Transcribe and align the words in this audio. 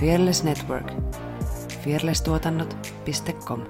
Fearless 0.00 0.44
Network. 0.44 0.92
fearlesstuotannot.com 1.84 3.60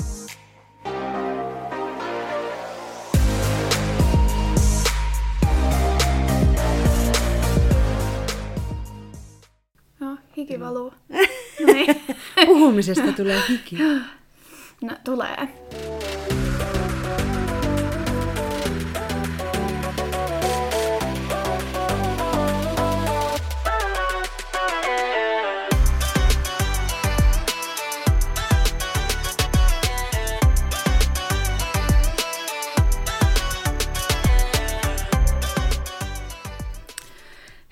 No, 10.00 10.16
hiki 10.36 10.60
valuu. 10.60 10.92
No 11.08 11.18
niin. 11.72 12.02
Puhumisesta 12.46 13.12
tulee 13.12 13.42
hiki. 13.48 13.76
No, 14.82 14.96
tulee. 15.04 15.48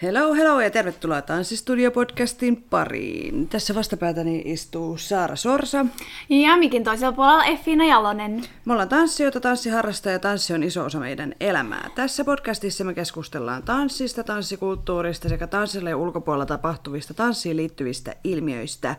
Hello, 0.02 0.34
hello 0.34 0.60
ja 0.60 0.70
tervetuloa 0.70 1.20
Tanssistudio-podcastin 1.20 2.64
pariin. 2.70 3.48
Tässä 3.48 3.74
vastapäätäni 3.74 4.42
istuu 4.44 4.98
Saara 4.98 5.36
Sorsa. 5.36 5.86
Ja 6.28 6.56
mikin 6.56 6.84
toisella 6.84 7.12
puolella 7.12 7.44
Effiina 7.44 7.84
Jalonen. 7.84 8.44
Me 8.64 8.72
ollaan 8.72 8.88
tanssijoita, 8.88 9.40
tanssiharrastajia 9.40 10.12
ja 10.12 10.18
tanssi 10.18 10.54
on 10.54 10.62
iso 10.62 10.84
osa 10.84 11.00
meidän 11.00 11.34
elämää. 11.40 11.90
Tässä 11.94 12.24
podcastissa 12.24 12.84
me 12.84 12.94
keskustellaan 12.94 13.62
tanssista, 13.62 14.24
tanssikulttuurista 14.24 15.28
sekä 15.28 15.46
tanssille 15.46 15.90
ja 15.90 15.96
ulkopuolella 15.96 16.46
tapahtuvista 16.46 17.14
tanssiin 17.14 17.56
liittyvistä 17.56 18.14
ilmiöistä. 18.24 18.96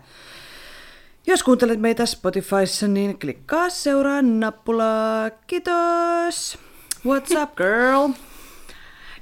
Jos 1.28 1.44
kuuntelet 1.44 1.80
meitä 1.80 2.06
Spotifyssa, 2.06 2.88
niin 2.88 3.20
klikkaa 3.20 3.70
seuraa 3.70 4.22
nappulaa. 4.22 5.30
Kiitos! 5.48 6.58
What's 7.08 7.42
up, 7.42 7.56
girl? 7.56 8.10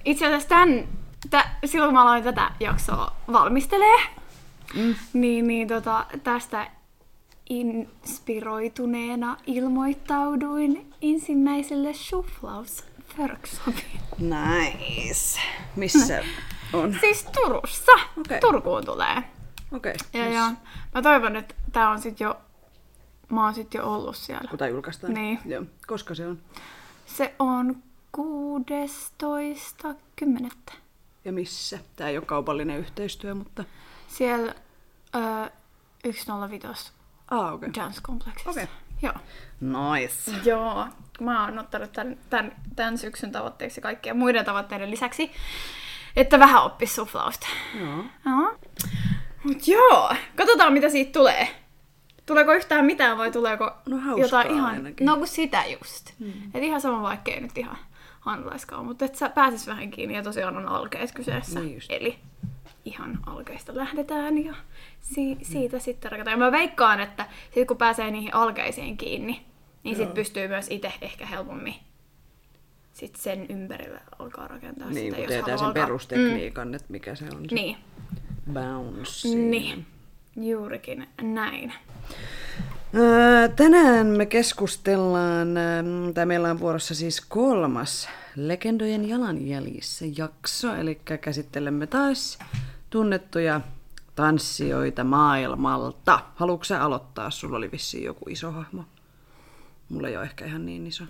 Itse 0.06 0.26
asiassa 0.26 0.50
tämän, 0.50 1.01
tä, 1.32 1.50
silloin 1.66 1.88
kun 1.88 1.94
mä 1.94 2.02
aloin 2.02 2.24
tätä 2.24 2.52
jaksoa 2.60 3.16
valmistelee, 3.32 4.00
mm. 4.76 4.96
niin, 5.14 5.48
niin 5.48 5.68
tota, 5.68 6.06
tästä 6.24 6.68
inspiroituneena 7.50 9.38
ilmoittauduin 9.48 10.94
ensimmäiselle 11.02 11.94
Schuflaus 11.94 12.84
workshopiin. 13.18 14.02
Nice. 14.20 15.40
Missä 15.76 16.24
on? 16.74 16.98
Siis 17.00 17.24
Turussa. 17.24 17.92
Okei. 18.20 18.40
Turkuun 18.40 18.86
tulee. 18.86 19.24
Okei. 19.72 19.96
Ja, 20.14 20.30
ja 20.30 20.52
mä 20.96 21.02
toivon, 21.02 21.36
että 21.36 21.56
tää 21.72 21.90
on 21.90 22.02
sit 22.02 22.20
jo, 22.20 22.38
mä 23.30 23.46
oon 23.46 23.54
sit 23.54 23.74
jo 23.74 23.94
ollut 23.94 24.16
siellä. 24.16 24.50
Kun 24.50 24.60
tää 24.60 24.68
julkaistaan? 24.68 25.14
Niin. 25.14 25.40
Joo. 25.46 25.64
Koska 25.88 26.16
se 26.16 26.28
on? 26.28 26.40
Se 27.06 27.34
on 27.40 27.76
16.10. 28.18 30.74
Ja 31.26 31.32
missä? 31.32 31.80
Tää 31.96 32.10
ei 32.10 32.18
ole 32.18 32.26
kaupallinen 32.26 32.78
yhteistyö, 32.78 33.36
mutta... 33.36 33.64
Siellä 34.08 34.56
ö, 35.16 36.12
105 36.12 36.92
Ah. 37.32 37.54
Okay. 37.54 37.70
Dance 37.76 38.02
Complexissa. 38.02 38.50
Okei. 38.50 38.68
Joo. 39.02 39.14
Nice. 39.62 40.32
Joo. 40.46 40.88
Mä 41.22 41.46
oon 41.46 41.60
ottanut 41.60 41.92
tämän, 41.92 42.18
tämän, 42.30 42.56
tämän 42.76 42.98
syksyn 42.98 43.32
tavoitteeksi 43.32 43.82
kaikkien 43.82 44.18
muiden 44.18 44.46
tavoitteiden 44.46 44.92
lisäksi, 44.92 45.32
että 46.16 46.40
vähän 46.40 46.64
oppis 46.64 46.96
suflausta. 46.96 47.48
Joo. 47.80 48.04
Joo. 48.26 48.58
Mut 49.44 49.68
joo, 49.68 50.14
katsotaan 50.36 50.74
mitä 50.74 50.90
siitä 50.90 51.12
tulee. 51.12 51.48
Tuleeko 52.26 52.54
yhtään 52.54 52.86
mitään 52.86 53.18
vai 53.18 53.32
tuleeko 53.32 53.72
No 53.86 53.98
hauskaa 53.98 54.22
jotain 54.42 54.52
ihan... 54.58 54.74
ainakin. 54.74 55.06
No 55.06 55.18
kun 55.18 55.28
sitä 55.28 55.64
just. 55.66 56.12
Mm. 56.20 56.34
Et 56.54 56.64
ihan 56.64 56.82
sama 56.82 57.02
vaikka 57.02 57.32
ei 57.32 57.42
nyt 57.42 57.58
ihan 57.58 57.78
handlaiskaan, 58.22 58.86
mutta 58.86 59.06
et 59.06 59.16
sä 59.16 59.30
pääsis 59.30 59.68
vähän 59.68 59.92
kiinni 59.92 60.16
ja 60.16 60.24
tosiaan 60.24 60.58
on 60.58 60.68
alkeet 60.68 61.12
kyseessä. 61.12 61.60
Niin 61.60 61.74
just. 61.76 61.92
Eli 61.92 62.18
ihan 62.86 63.20
alkeista 63.26 63.76
lähdetään 63.76 64.46
ja 64.46 64.56
si- 65.02 65.38
siitä 65.42 65.78
mm. 65.78 65.82
sitten 65.82 66.12
rakentaa. 66.12 66.34
Ja 66.34 66.38
mä 66.38 66.52
veikkaan, 66.52 67.00
että 67.00 67.26
sit 67.54 67.68
kun 67.68 67.78
pääsee 67.78 68.12
niihin 68.12 68.34
alkeisiin 68.36 68.98
kiinni, 68.98 69.46
niin 69.84 69.96
sit 69.96 70.14
pystyy 70.14 70.48
myös 70.48 70.68
itse 70.70 70.94
ehkä 71.02 71.26
helpommin 71.26 71.76
sit 72.94 73.16
sen 73.16 73.46
ympärille 73.50 74.00
alkaa 74.20 74.48
rakentaa 74.48 74.90
Niin, 74.90 75.06
sitä, 75.16 75.16
tietää 75.28 75.38
haluaa 75.42 75.58
sen 75.58 75.68
alkaa- 75.68 75.84
perustekniikan, 75.86 76.68
mm. 76.68 76.74
että 76.74 76.88
mikä 76.90 77.16
se 77.16 77.26
on 77.26 77.50
se 77.50 77.56
Niin, 77.56 77.78
bounce. 78.54 79.28
niin. 79.36 79.86
Juurikin 80.36 81.08
näin. 81.22 81.74
Tänään 83.56 84.08
me 84.08 84.26
keskustellaan, 84.26 85.48
tai 86.14 86.26
meillä 86.26 86.52
on 86.52 86.60
vuorossa 86.60 86.96
siis 86.96 87.22
kolmas 87.22 88.10
Legendojen 88.36 89.10
jalanjäljissä 89.10 90.06
jakso, 90.18 90.76
eli 90.76 90.96
käsittelemme 91.22 91.88
taas 91.88 92.40
tunnettuja 92.90 93.62
tanssijoita 94.16 95.04
maailmalta. 95.04 96.20
Haluatko 96.36 96.64
sä 96.64 96.84
aloittaa? 96.84 97.30
Sulla 97.30 97.58
oli 97.58 97.72
vissiin 97.72 98.04
joku 98.04 98.30
iso 98.30 98.52
hahmo. 98.52 98.84
Mulla 99.90 100.08
ei 100.08 100.18
ole 100.18 100.26
ehkä 100.26 100.46
ihan 100.46 100.66
niin 100.66 100.88
iso. 100.88 101.04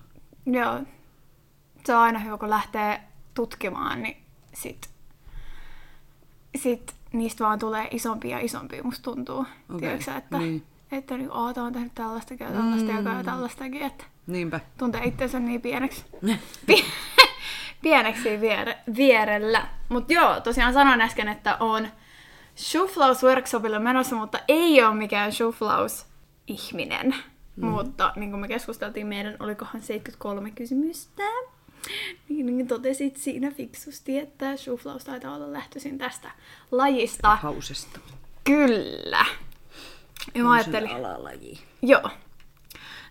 Joo. 0.45 0.79
Se 1.85 1.95
on 1.95 2.01
aina 2.01 2.19
hyvä, 2.19 2.37
kun 2.37 2.49
lähtee 2.49 3.03
tutkimaan, 3.33 4.03
niin 4.03 4.17
sit, 4.53 4.89
sit 6.55 6.95
niistä 7.13 7.43
vaan 7.43 7.59
tulee 7.59 7.87
isompia 7.91 8.37
ja 8.37 8.45
isompia, 8.45 8.83
musta 8.83 9.03
tuntuu. 9.03 9.39
Okay. 9.39 9.79
Tiedätkö, 9.79 10.15
että, 10.15 10.37
niin. 10.37 10.63
Että 10.91 11.17
niin, 11.17 11.29
tää 11.55 11.63
on 11.63 11.73
tehnyt 11.73 11.95
tällaistakin 11.95 12.47
ja 12.47 12.53
tällaista 12.53 12.91
mm. 12.91 13.17
ja 13.17 13.23
tällaistakin, 13.23 13.81
että 13.81 14.03
Niinpä. 14.27 14.59
tuntee 14.77 15.03
itsensä 15.03 15.39
niin 15.39 15.61
pieneksi. 15.61 16.05
Pie- 16.67 16.85
pieneksi 17.81 18.29
viere- 18.41 18.77
vierellä. 18.97 19.67
Mutta 19.89 20.13
joo, 20.13 20.39
tosiaan 20.39 20.73
sanoin 20.73 21.01
äsken, 21.01 21.27
että 21.27 21.57
on 21.59 21.87
Schuflaus 22.55 23.23
workshopille 23.23 23.79
menossa, 23.79 24.15
mutta 24.15 24.39
ei 24.47 24.83
ole 24.83 24.95
mikään 24.95 25.31
Schuflaus 25.31 26.05
ihminen. 26.47 27.15
Mm. 27.55 27.65
Mutta 27.67 28.13
niin 28.15 28.29
kuin 28.31 28.41
me 28.41 28.47
keskusteltiin, 28.47 29.07
meidän 29.07 29.35
olikohan 29.39 29.81
73 29.81 30.51
kysymystä. 30.51 31.23
Niin, 32.29 32.45
niin 32.45 32.67
totesit 32.67 33.17
siinä 33.17 33.51
fiksusti, 33.51 34.19
että 34.19 34.57
Schuflaus 34.57 35.03
taitaa 35.03 35.35
olla 35.35 35.53
lähtöisin 35.53 35.97
tästä 35.97 36.31
lajista. 36.71 37.35
Hausesta. 37.35 37.99
Kyllä. 38.43 39.25
Ja 40.35 40.43
mä 40.43 40.51
ajattelin, 40.51 40.91
alalaji. 40.91 41.59
Joo. 41.81 42.09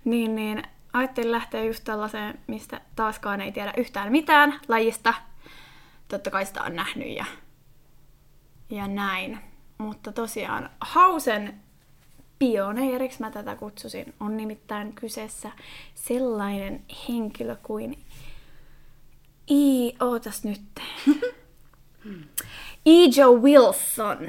Niin, 0.04 0.34
niin 0.34 0.62
ajattelin 0.92 1.32
lähteä 1.32 1.64
just 1.64 1.84
tällaiseen, 1.84 2.38
mistä 2.46 2.80
taaskaan 2.96 3.40
ei 3.40 3.52
tiedä 3.52 3.72
yhtään 3.76 4.12
mitään 4.12 4.60
lajista. 4.68 5.14
Totta 6.08 6.30
kai 6.30 6.46
sitä 6.46 6.62
on 6.62 6.76
nähnyt 6.76 7.08
ja, 7.08 7.24
ja 8.70 8.88
näin. 8.88 9.38
Mutta 9.78 10.12
tosiaan 10.12 10.70
Hausen 10.80 11.60
pioneeriksi 12.38 13.20
mä 13.20 13.30
tätä 13.30 13.56
kutsusin. 13.56 14.14
On 14.20 14.36
nimittäin 14.36 14.92
kyseessä 14.92 15.50
sellainen 15.94 16.84
henkilö 17.08 17.56
kuin 17.62 18.04
I... 19.50 19.96
Ootas 20.00 20.44
nyt. 20.44 20.62
E. 22.86 22.90
Joe 23.16 23.40
Wilson. 23.40 24.28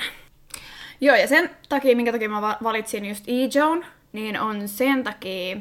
Joo, 1.01 1.16
ja 1.16 1.28
sen 1.28 1.50
takia, 1.69 1.95
minkä 1.95 2.12
takia 2.12 2.29
mä 2.29 2.41
va- 2.41 2.57
valitsin 2.63 3.06
just 3.06 3.23
E. 3.28 3.31
Joan, 3.56 3.85
niin 4.13 4.39
on 4.39 4.67
sen 4.67 5.03
takia, 5.03 5.57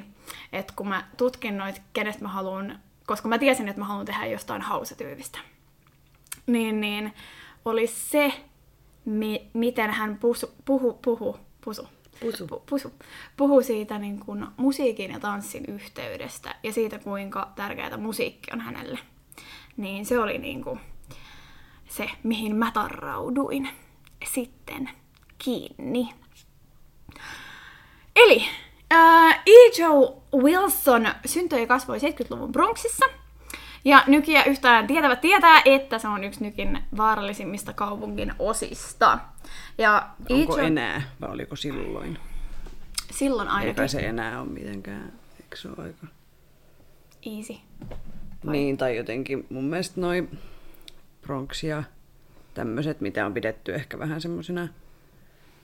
että 0.53 0.73
kun 0.77 0.89
mä 0.89 1.05
tutkin 1.17 1.57
noit, 1.59 1.83
kenestä 1.93 2.23
mä 2.23 2.29
haluan, 2.29 2.79
koska 3.07 3.29
mä 3.29 3.39
tiesin, 3.39 3.69
että 3.69 3.81
mä 3.81 3.87
haluan 3.87 4.07
tehdä 4.07 4.27
jostain 4.27 4.63
hausetyyvistä, 4.63 5.39
niin, 6.47 6.81
niin 6.81 7.13
oli 7.65 7.87
se, 7.87 8.33
mi- 9.05 9.51
miten 9.55 9.91
hän 9.91 10.19
pusu, 10.19 10.55
puhu, 10.65 10.93
puhu, 10.93 11.37
pusu, 11.65 11.89
Pusu. 12.21 12.47
Pu, 12.47 12.63
pusu, 12.71 12.93
puhu 13.37 13.63
siitä 13.63 13.99
niin 13.99 14.21
kuin 14.21 14.47
musiikin 14.57 15.11
ja 15.11 15.21
tanssin 15.21 15.65
yhteydestä 15.69 16.55
ja 16.63 16.73
siitä, 16.73 16.99
kuinka 16.99 17.49
tärkeää 17.57 17.97
musiikki 17.97 18.51
on 18.53 18.61
hänelle. 18.61 18.99
Niin 19.77 20.07
se 20.07 20.19
oli 20.19 20.39
niin 20.39 20.65
kuin 20.65 20.81
se, 21.89 22.11
mihin 22.23 22.57
mä 22.57 22.71
tarrauduin 22.75 23.69
sitten 24.33 24.91
kiinni. 25.45 26.15
Eli 28.17 28.45
äh, 28.93 29.43
E. 29.47 29.83
Joe 29.83 30.13
Wilson 30.43 31.09
syntyi 31.27 31.61
ja 31.61 31.67
kasvoi 31.67 31.99
70-luvun 31.99 32.53
Bronxissa. 32.53 33.07
Ja 33.85 34.05
nykiä 34.07 34.45
yhtään 34.45 34.87
tietävät 34.87 35.21
tietää, 35.21 35.63
että 35.65 35.99
se 35.99 36.09
on 36.09 36.25
yksi 36.25 36.45
nykin 36.45 36.79
vaarallisimmista 36.97 37.73
kaupungin 37.73 38.33
osista. 38.39 39.19
Ja 39.79 40.09
E. 40.29 40.35
Onko 40.35 40.57
Joe- 40.57 40.61
enää, 40.61 41.03
vai 41.21 41.31
oliko 41.31 41.57
silloin? 41.57 42.19
Silloin 43.11 43.49
ainakin. 43.49 43.69
Eipä 43.69 43.87
se 43.87 44.01
enää 44.01 44.41
ole 44.41 44.49
mitenkään, 44.49 45.13
eikö 45.43 45.57
se 45.57 45.69
ole 45.69 45.77
aika... 45.79 46.07
Easy. 47.27 47.55
Niin, 48.45 48.77
tai 48.77 48.97
jotenkin 48.97 49.47
mun 49.51 49.65
mielestä 49.65 50.01
noi 50.01 50.29
Bronx 51.23 51.65
ja 51.65 51.83
tämmöiset, 52.55 53.01
mitä 53.01 53.27
on 53.27 53.35
pidetty 53.35 53.75
ehkä 53.75 53.99
vähän 53.99 54.21
semmosina 54.21 54.69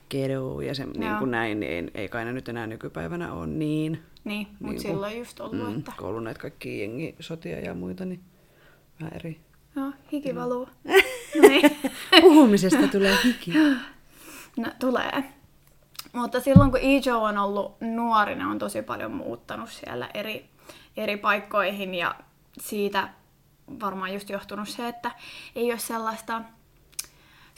ghetto 0.09 0.61
ja 0.61 0.75
se, 0.75 0.85
niin 0.85 1.15
kuin 1.17 1.31
näin, 1.31 1.59
niin 1.59 1.71
ei, 1.71 1.91
ei 2.01 2.09
kai 2.09 2.25
ne 2.25 2.33
nyt 2.33 2.49
enää 2.49 2.67
nykypäivänä 2.67 3.33
ole 3.33 3.47
niin. 3.47 4.03
Niin, 4.23 4.47
mutta 4.59 4.71
Niin 4.71 4.81
silloin 4.81 5.17
just 5.17 5.39
ollut, 5.39 5.69
Mm, 5.73 5.77
että 5.79 5.91
kun 5.97 6.07
ollut 6.07 6.23
näitä 6.23 6.39
kaikkia 6.39 6.79
jengisotia 6.81 7.59
ja 7.59 7.73
muita, 7.73 8.05
niin 8.05 8.19
vähän 9.01 9.13
eri. 9.15 9.39
joo, 9.75 9.91
hiki 10.11 10.35
valuu. 10.35 10.69
niin. 11.41 11.77
Puhumisesta 12.21 12.87
tulee 12.87 13.17
hiki. 13.23 13.53
No, 14.57 14.67
tulee. 14.79 15.23
Mutta 16.13 16.39
silloin 16.41 16.71
kun 16.71 16.79
Ijo 16.81 17.23
on 17.23 17.37
ollut 17.37 17.81
nuori, 17.81 18.35
ne 18.35 18.45
on 18.45 18.59
tosi 18.59 18.81
paljon 18.81 19.11
muuttanut 19.11 19.69
siellä 19.69 20.09
eri, 20.13 20.49
eri 20.97 21.17
paikkoihin 21.17 21.93
ja 21.95 22.15
siitä 22.59 23.09
varmaan 23.79 24.13
just 24.13 24.29
johtunut 24.29 24.69
se, 24.69 24.87
että 24.87 25.11
ei 25.55 25.71
ole 25.71 25.79
sellaista 25.79 26.41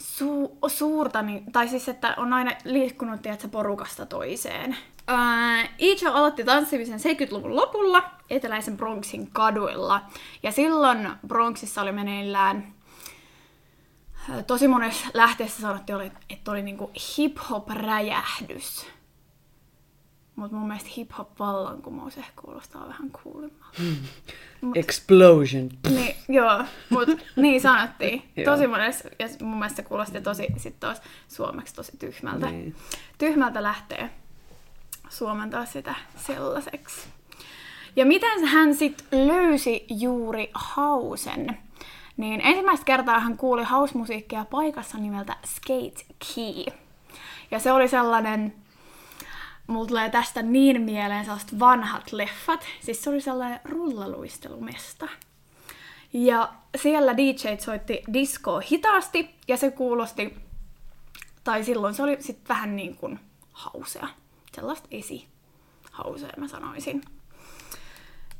su- 0.02 0.58
suurta, 0.68 1.22
niin, 1.22 1.52
tai 1.52 1.68
siis 1.68 1.88
että 1.88 2.14
on 2.16 2.32
aina 2.32 2.52
liikkunut 2.64 3.22
tiedätkö, 3.22 3.48
porukasta 3.48 4.06
toiseen. 4.06 4.76
Uh, 5.10 5.68
Ijo 5.78 6.12
aloitti 6.12 6.44
tanssimisen 6.44 7.00
70-luvun 7.00 7.56
lopulla 7.56 8.10
eteläisen 8.30 8.76
Bronxin 8.76 9.30
kaduilla. 9.30 10.02
Ja 10.42 10.52
silloin 10.52 11.10
Bronxissa 11.26 11.82
oli 11.82 11.92
meneillään 11.92 12.74
tosi 14.46 14.68
monessa 14.68 15.06
lähteessä 15.14 15.62
sanottiin, 15.62 16.12
että 16.30 16.50
oli 16.50 16.62
niinku 16.62 16.90
hip-hop-räjähdys. 17.18 18.86
Mutta 20.40 20.56
mun 20.56 20.68
mielestä 20.68 20.90
hip-hop-vallankumous 20.96 22.18
ehkä 22.18 22.32
kuulostaa 22.42 22.88
vähän 22.88 23.10
kuulimmalta. 23.10 23.82
Explosion. 24.74 25.70
Niin, 25.88 26.16
joo, 26.28 26.64
mutta 26.90 27.12
niin 27.36 27.60
sanottiin. 27.60 28.22
Tosi 28.44 28.66
monessa, 28.66 29.08
ja 29.18 29.28
mun 29.42 29.58
mielestä 29.58 29.76
se 29.76 29.82
kuulosti 29.82 30.20
tosi, 30.20 30.46
sit 30.56 30.80
taas 30.80 31.02
suomeksi 31.28 31.74
tosi 31.74 31.92
tyhmältä. 31.98 32.50
Niin. 32.50 32.76
Tyhmältä 33.18 33.62
lähtee 33.62 34.10
suomentaa 35.08 35.64
sitä 35.64 35.94
sellaiseksi. 36.16 37.08
Ja 37.96 38.06
miten 38.06 38.46
hän 38.46 38.74
sitten 38.74 39.28
löysi 39.28 39.86
juuri 39.90 40.50
hausen? 40.54 41.58
Niin 42.16 42.40
ensimmäistä 42.40 42.84
kertaa 42.84 43.20
hän 43.20 43.36
kuuli 43.36 43.64
hausmusiikkia 43.64 44.44
paikassa 44.44 44.98
nimeltä 44.98 45.36
Skate 45.46 46.04
Key. 46.34 46.64
Ja 47.50 47.58
se 47.58 47.72
oli 47.72 47.88
sellainen, 47.88 48.54
mulla 49.70 49.88
tulee 49.88 50.10
tästä 50.10 50.42
niin 50.42 50.82
mieleen 50.82 51.24
sellaiset 51.24 51.58
vanhat 51.58 52.12
leffat. 52.12 52.64
Siis 52.80 53.02
se 53.02 53.10
oli 53.10 53.20
sellainen 53.20 53.60
rullaluistelumesta. 53.64 55.08
Ja 56.12 56.52
siellä 56.76 57.16
DJ 57.16 57.56
soitti 57.58 58.02
diskoa 58.12 58.60
hitaasti 58.70 59.34
ja 59.48 59.56
se 59.56 59.70
kuulosti, 59.70 60.36
tai 61.44 61.64
silloin 61.64 61.94
se 61.94 62.02
oli 62.02 62.16
sitten 62.20 62.48
vähän 62.48 62.76
niin 62.76 62.96
kuin 62.96 63.20
hausea. 63.52 64.08
Sellaista 64.54 64.88
esi 64.90 65.28
hausea 65.90 66.30
mä 66.36 66.48
sanoisin. 66.48 67.02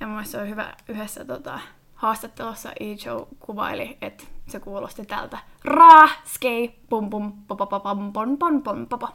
Ja 0.01 0.07
mun 0.07 0.17
mielestä 0.17 0.33
se 0.33 0.43
on 0.43 0.49
hyvä 0.49 0.75
yhdessä 0.89 1.25
tota, 1.25 1.61
haastattelussa 1.95 2.73
E-Joe 2.81 3.27
kuvaili, 3.41 3.99
että 4.01 4.25
se 4.49 4.61
kuulosti 4.61 5.07
tältä. 5.07 5.39
Ra, 5.65 6.09
skei, 6.25 6.75
pum 6.89 7.11
pum, 7.11 7.33
papa 7.47 7.81
pam 7.81 8.13
pom 8.13 8.39
pom 8.39 8.63
pom 8.63 8.87
papa. 8.87 9.13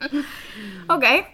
Okei. 0.94 1.18
Okay. 1.18 1.32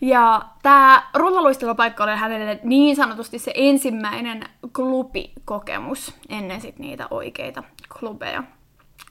Ja 0.00 0.42
tämä 0.62 1.08
rullaluistelupaikka 1.14 2.04
oli 2.04 2.16
hänelle 2.16 2.60
niin 2.62 2.96
sanotusti 2.96 3.38
se 3.38 3.52
ensimmäinen 3.54 4.44
klubikokemus 4.76 6.14
ennen 6.28 6.60
sit 6.60 6.78
niitä 6.78 7.06
oikeita 7.10 7.62
klubeja. 7.98 8.42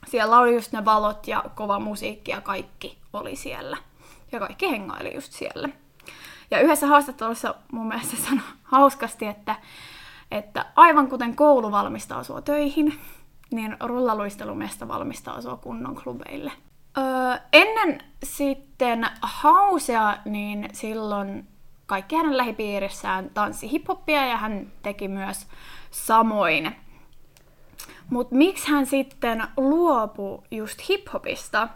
Siellä 0.06 0.38
oli 0.38 0.54
just 0.54 0.72
ne 0.72 0.84
valot 0.84 1.28
ja 1.28 1.44
kova 1.54 1.78
musiikki 1.78 2.30
ja 2.30 2.40
kaikki 2.40 2.98
oli 3.12 3.36
siellä. 3.36 3.76
Ja 4.32 4.38
kaikki 4.38 4.70
hengaili 4.70 5.14
just 5.14 5.32
siellä. 5.32 5.68
Ja 6.50 6.60
yhdessä 6.60 6.86
haastattelussa 6.86 7.54
mun 7.72 7.88
mielestä 7.88 8.16
sanoi 8.16 8.44
hauskasti, 8.62 9.26
että, 9.26 9.56
että 10.30 10.66
aivan 10.76 11.08
kuten 11.08 11.36
koulu 11.36 11.70
valmistaa 11.70 12.24
sua 12.24 12.42
töihin, 12.42 13.00
niin 13.50 13.76
rullaluistelumesta 13.80 14.88
valmistaa 14.88 15.42
sua 15.42 15.56
kunnon 15.56 15.94
klubeille. 15.94 16.52
Ennen 17.52 18.00
sitten 18.22 19.06
hausea, 19.22 20.16
niin 20.24 20.68
silloin 20.72 21.48
kaikki 21.86 22.16
hänen 22.16 22.36
lähipiirissään 22.36 23.30
tanssi 23.30 23.70
hiphoppia 23.70 24.26
ja 24.26 24.36
hän 24.36 24.72
teki 24.82 25.08
myös 25.08 25.46
samoin. 25.90 26.76
Mutta 28.10 28.34
miksi 28.34 28.70
hän 28.70 28.86
sitten 28.86 29.44
luopui 29.56 30.42
just 30.50 30.88
hiphopista? 30.88 31.68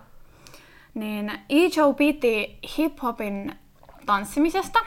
Niin 0.94 1.32
E-Joe 1.48 1.94
piti 1.94 2.58
hiphopin 2.78 3.58
tanssimisesta, 4.06 4.78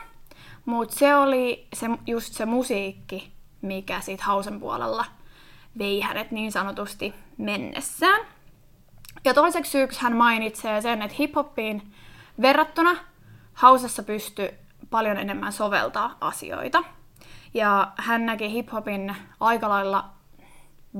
mutta 0.66 0.96
se 0.96 1.16
oli 1.16 1.68
se, 1.74 1.88
just 2.08 2.34
se 2.34 2.46
musiikki, 2.46 3.32
mikä 3.62 4.02
sit 4.02 4.22
hausen 4.22 4.60
puolella 4.60 5.06
vei 5.78 6.02
hänet 6.02 6.32
niin 6.32 6.52
sanotusti 6.52 7.14
mennessään. 7.38 8.35
Ja 9.26 9.34
toiseksi 9.34 9.72
syyksi 9.72 10.02
hän 10.02 10.16
mainitsee 10.16 10.82
sen, 10.82 11.02
että 11.02 11.16
hiphoppiin 11.20 11.94
verrattuna 12.42 12.96
hausessa 13.54 14.04
pystyi 14.04 14.54
paljon 14.90 15.18
enemmän 15.18 15.54
soveltaa 15.54 16.18
asioita. 16.22 16.84
Ja 17.54 17.92
hän 17.98 18.26
näki 18.26 18.52
hiphopin 18.52 19.16
aika 19.40 19.70
lailla 19.70 20.10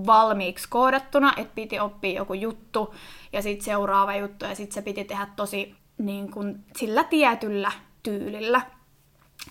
valmiiksi 0.06 0.70
koodattuna, 0.70 1.34
että 1.38 1.56
piti 1.56 1.80
oppia 1.80 2.20
joku 2.20 2.34
juttu 2.34 2.96
ja 3.34 3.42
sitten 3.42 3.66
seuraava 3.66 4.16
juttu 4.16 4.46
ja 4.46 4.56
sitten 4.56 4.74
se 4.74 4.82
piti 4.82 5.04
tehdä 5.04 5.28
tosi 5.36 5.76
niin 5.98 6.32
kuin, 6.32 6.66
sillä 6.78 7.04
tietyllä 7.04 7.72
tyylillä. 8.04 8.62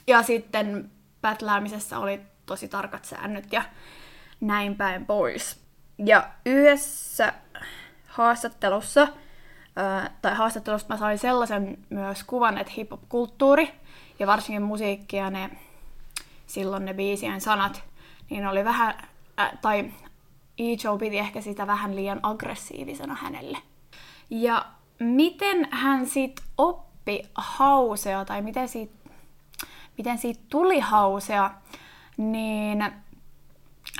Ja 0.06 0.23
sitten 0.23 0.91
pätläämisessä 1.20 1.99
oli 1.99 2.20
tosi 2.47 2.69
tarkat 2.69 3.05
säännöt 3.05 3.53
ja 3.53 3.62
näin 4.41 4.77
päin 4.77 5.06
pois. 5.06 5.65
Ja 5.99 6.29
yhdessä 6.47 7.32
haastattelussa, 8.14 9.08
tai 10.22 10.34
haastattelusta 10.34 10.94
mä 10.94 10.99
sain 10.99 11.19
sellaisen 11.19 11.78
myös 11.90 12.25
kuvan, 12.25 12.58
että 12.58 12.72
hip-hop-kulttuuri 12.76 13.75
ja 14.19 14.26
varsinkin 14.26 14.62
musiikki 14.62 15.16
ja 15.16 15.31
ne, 15.31 15.50
silloin 16.46 16.84
ne 16.84 16.94
biisien 16.94 17.40
sanat, 17.40 17.84
niin 18.31 18.46
oli 18.46 18.64
vähän, 18.64 18.94
ää, 19.37 19.58
tai 19.62 19.93
E-Joe 20.58 20.99
piti 20.99 21.19
ehkä 21.19 21.40
sitä 21.40 21.66
vähän 21.66 21.96
liian 21.96 22.20
aggressiivisena 22.22 23.14
hänelle. 23.14 23.58
Ja 24.31 24.67
miten 24.99 25.69
hän 25.70 26.06
sitten 26.06 26.44
oppi 26.58 27.22
hausea, 27.34 28.24
tai 28.24 28.43
miten 28.43 28.69
siitä, 28.69 28.94
miten 29.98 30.19
siitä 30.19 30.41
tuli 30.50 30.81
hausea, 30.81 31.50
niin 32.17 32.84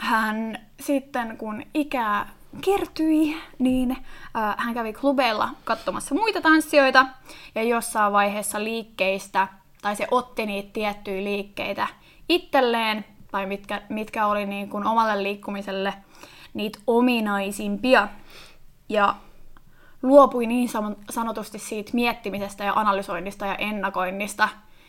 hän 0.00 0.66
sitten 0.80 1.36
kun 1.36 1.62
ikää 1.74 2.28
kertyi, 2.61 3.37
niin 3.58 3.90
äh, 3.90 4.54
hän 4.58 4.75
kävi 4.75 4.92
klubeilla 4.92 5.49
katsomassa 5.64 6.14
muita 6.14 6.40
tanssijoita 6.40 7.06
ja 7.54 7.62
jossain 7.62 8.12
vaiheessa 8.12 8.64
liikkeistä, 8.64 9.49
tai 9.82 9.96
se 9.96 10.06
otti 10.11 10.46
niitä 10.46 10.70
tiettyjä 10.73 11.25
liikkeitä 11.25 11.87
itselleen, 12.28 13.04
tai 13.30 13.46
mitkä, 13.46 13.82
mitkä 13.88 14.26
oli 14.26 14.46
niin 14.46 14.70
kuin 14.70 14.87
omalle 14.87 15.23
liikkumiselle 15.23 15.94
niitä 16.54 16.78
ominaisimpia. 16.87 18.08
Ja 18.88 19.14
luopui 20.02 20.46
niin 20.46 20.68
sanotusti 21.11 21.58
siitä 21.58 21.90
miettimisestä 21.94 22.64
ja 22.64 22.73
analysoinnista 22.76 23.46
ja 23.46 23.54
ennakoinnista. 23.54 24.49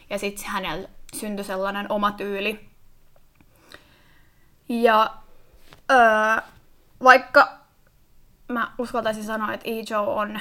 Ja 0.10 0.20
sitten 0.20 0.46
hänellä 0.46 0.90
syntyi 1.14 1.46
sellainen 1.46 1.92
oma 1.92 2.12
tyyli. 2.12 2.70
Ja 4.70 5.12
öö, 5.92 6.42
vaikka 7.04 7.50
mä 8.48 8.72
uskaltaisin 8.78 9.24
sanoa, 9.24 9.54
että 9.54 9.70
E-Joe 9.70 10.08
on 10.08 10.40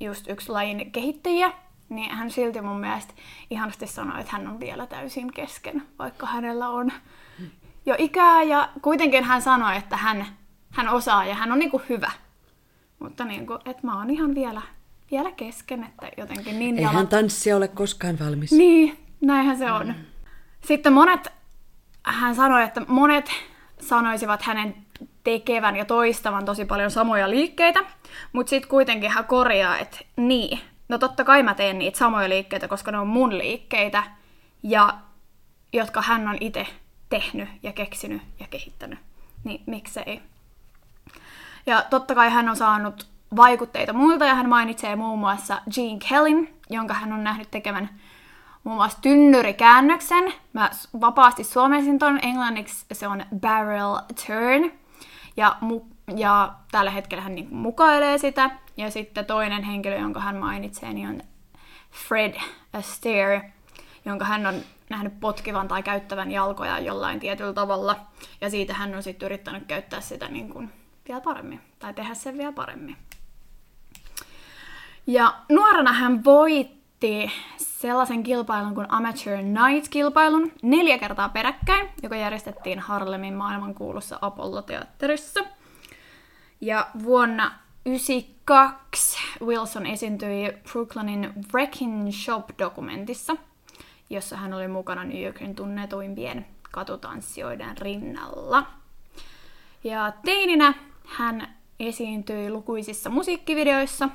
just 0.00 0.28
yksi 0.28 0.48
lajin 0.52 0.92
kehittäjiä, 0.92 1.52
niin 1.88 2.10
hän 2.10 2.30
silti 2.30 2.60
mun 2.60 2.80
mielestä 2.80 3.14
ihanasti 3.50 3.86
sanoi, 3.86 4.20
että 4.20 4.32
hän 4.32 4.48
on 4.48 4.60
vielä 4.60 4.86
täysin 4.86 5.32
kesken, 5.32 5.82
vaikka 5.98 6.26
hänellä 6.26 6.68
on 6.68 6.92
jo 7.86 7.94
ikää. 7.98 8.42
Ja 8.42 8.68
kuitenkin 8.82 9.24
hän 9.24 9.42
sanoi, 9.42 9.76
että 9.76 9.96
hän, 9.96 10.26
hän 10.70 10.88
osaa 10.88 11.24
ja 11.24 11.34
hän 11.34 11.52
on 11.52 11.58
niinku 11.58 11.82
hyvä. 11.88 12.10
Mutta 12.98 13.24
niinku, 13.24 13.58
että 13.64 13.86
mä 13.86 13.98
oon 13.98 14.10
ihan 14.10 14.34
vielä, 14.34 14.62
vielä 15.10 15.32
kesken, 15.32 15.84
että 15.84 16.08
jotenkin 16.16 16.58
niin 16.58 16.78
Eihän 16.78 16.94
jalat... 16.94 17.08
tanssia 17.08 17.56
ole 17.56 17.68
koskaan 17.68 18.18
valmis. 18.18 18.52
Niin, 18.52 18.98
näinhän 19.20 19.58
se 19.58 19.72
on. 19.72 19.94
Sitten 20.60 20.92
monet, 20.92 21.28
hän 22.02 22.34
sanoi, 22.34 22.62
että 22.62 22.82
monet 22.88 23.30
sanoisivat 23.80 24.42
hänen 24.42 24.74
tekevän 25.24 25.76
ja 25.76 25.84
toistavan 25.84 26.44
tosi 26.44 26.64
paljon 26.64 26.90
samoja 26.90 27.30
liikkeitä, 27.30 27.80
mutta 28.32 28.50
sitten 28.50 28.70
kuitenkin 28.70 29.10
hän 29.10 29.24
korjaa, 29.24 29.78
että 29.78 29.98
niin, 30.16 30.60
no 30.88 30.98
totta 30.98 31.24
kai 31.24 31.42
mä 31.42 31.54
teen 31.54 31.78
niitä 31.78 31.98
samoja 31.98 32.28
liikkeitä, 32.28 32.68
koska 32.68 32.92
ne 32.92 32.98
on 32.98 33.06
mun 33.06 33.38
liikkeitä, 33.38 34.02
ja 34.62 34.94
jotka 35.72 36.02
hän 36.02 36.28
on 36.28 36.36
itse 36.40 36.66
tehnyt 37.08 37.48
ja 37.62 37.72
keksinyt 37.72 38.22
ja 38.40 38.46
kehittänyt, 38.50 38.98
niin 39.44 39.62
miksei. 39.66 40.22
Ja 41.66 41.84
totta 41.90 42.14
kai 42.14 42.30
hän 42.30 42.48
on 42.48 42.56
saanut 42.56 43.06
vaikutteita 43.36 43.92
muilta, 43.92 44.24
ja 44.24 44.34
hän 44.34 44.48
mainitsee 44.48 44.96
muun 44.96 45.18
muassa 45.18 45.62
Gene 45.74 45.98
Kellin, 46.08 46.54
jonka 46.70 46.94
hän 46.94 47.12
on 47.12 47.24
nähnyt 47.24 47.50
tekevän 47.50 47.88
muun 48.64 48.76
muassa 48.76 48.98
tynnyrikäännöksen. 49.02 50.32
Mä 50.52 50.70
vapaasti 51.00 51.44
suomensin 51.44 51.98
ton 51.98 52.18
englanniksi, 52.22 52.86
se 52.92 53.08
on 53.08 53.24
barrel 53.40 53.96
turn. 54.26 54.81
Ja, 55.36 55.56
mu- 55.60 56.16
ja 56.16 56.54
tällä 56.70 56.90
hetkellä 56.90 57.22
hän 57.22 57.34
niin 57.34 57.54
mukailee 57.54 58.18
sitä. 58.18 58.50
Ja 58.76 58.90
sitten 58.90 59.26
toinen 59.26 59.62
henkilö, 59.62 59.96
jonka 59.96 60.20
hän 60.20 60.36
mainitsee, 60.36 60.92
niin 60.92 61.08
on 61.08 61.20
Fred 61.90 62.34
Astaire, 62.72 63.52
jonka 64.04 64.24
hän 64.24 64.46
on 64.46 64.54
nähnyt 64.90 65.20
potkivan 65.20 65.68
tai 65.68 65.82
käyttävän 65.82 66.30
jalkoja 66.30 66.78
jollain 66.78 67.20
tietyllä 67.20 67.52
tavalla. 67.52 67.96
Ja 68.40 68.50
siitä 68.50 68.74
hän 68.74 68.94
on 68.94 69.02
sitten 69.02 69.26
yrittänyt 69.26 69.66
käyttää 69.66 70.00
sitä 70.00 70.28
niin 70.28 70.50
kuin 70.50 70.72
vielä 71.08 71.20
paremmin, 71.20 71.60
tai 71.78 71.94
tehdä 71.94 72.14
sen 72.14 72.38
vielä 72.38 72.52
paremmin. 72.52 72.96
Ja 75.06 75.34
nuorena 75.48 75.92
hän 75.92 76.24
voitti 76.24 77.32
sellaisen 77.82 78.22
kilpailun 78.22 78.74
kuin 78.74 78.86
Amateur 78.88 79.38
Night-kilpailun 79.38 80.52
neljä 80.62 80.98
kertaa 80.98 81.28
peräkkäin, 81.28 81.88
joka 82.02 82.16
järjestettiin 82.16 82.78
Harlemin 82.78 83.34
maailmankuulussa 83.34 84.18
Apollo-teatterissa. 84.20 85.44
Ja 86.60 86.86
vuonna 87.02 87.52
1992 87.84 89.18
Wilson 89.44 89.86
esiintyi 89.86 90.52
Brooklynin 90.72 91.32
Wrecking 91.52 92.10
Shop-dokumentissa, 92.10 93.36
jossa 94.10 94.36
hän 94.36 94.54
oli 94.54 94.68
mukana 94.68 95.04
New 95.04 95.22
Yorkin 95.22 95.54
tunnetuimpien 95.54 96.46
katutanssijoiden 96.70 97.78
rinnalla. 97.78 98.66
Ja 99.84 100.12
teininä 100.24 100.74
hän 101.06 101.54
esiintyi 101.80 102.50
lukuisissa 102.50 103.10
musiikkivideoissa, 103.10 104.08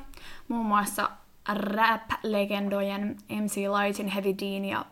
muun 0.47 0.65
muassa 0.65 1.09
rap-legendojen 1.53 3.17
MC 3.29 3.55
Lightin, 3.55 4.07
Heavy 4.07 4.33
Dean 4.39 4.65
ja 4.65 4.85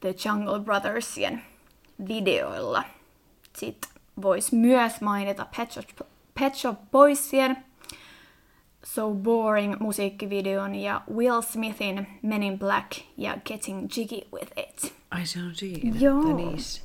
The 0.00 0.14
Jungle 0.24 0.60
Brothersien 0.60 1.42
videoilla. 2.08 2.84
Sitten 3.56 3.90
voisi 4.22 4.56
myös 4.56 5.00
mainita 5.00 5.46
Pet 5.56 5.72
Shop, 5.72 5.84
Pet 6.40 6.54
Shop 6.54 6.78
Boysien 6.90 7.56
So 8.84 9.14
Boring 9.14 9.80
musiikkivideon 9.80 10.74
ja 10.74 11.00
Will 11.14 11.40
Smithin 11.40 12.06
Men 12.22 12.42
in 12.42 12.58
Black 12.58 12.92
ja 13.16 13.36
Getting 13.44 13.88
Jiggy 13.96 14.20
with 14.32 14.52
It. 14.56 14.94
Ai 15.10 15.26
se 15.26 15.38
on 15.38 15.54
siinä, 15.54 15.98
Joo. 15.98 16.28
Denise. 16.28 16.82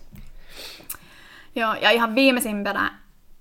Joo, 1.55 1.73
ja 1.73 1.89
ihan 1.89 2.15
viimeisimpänä 2.15 2.99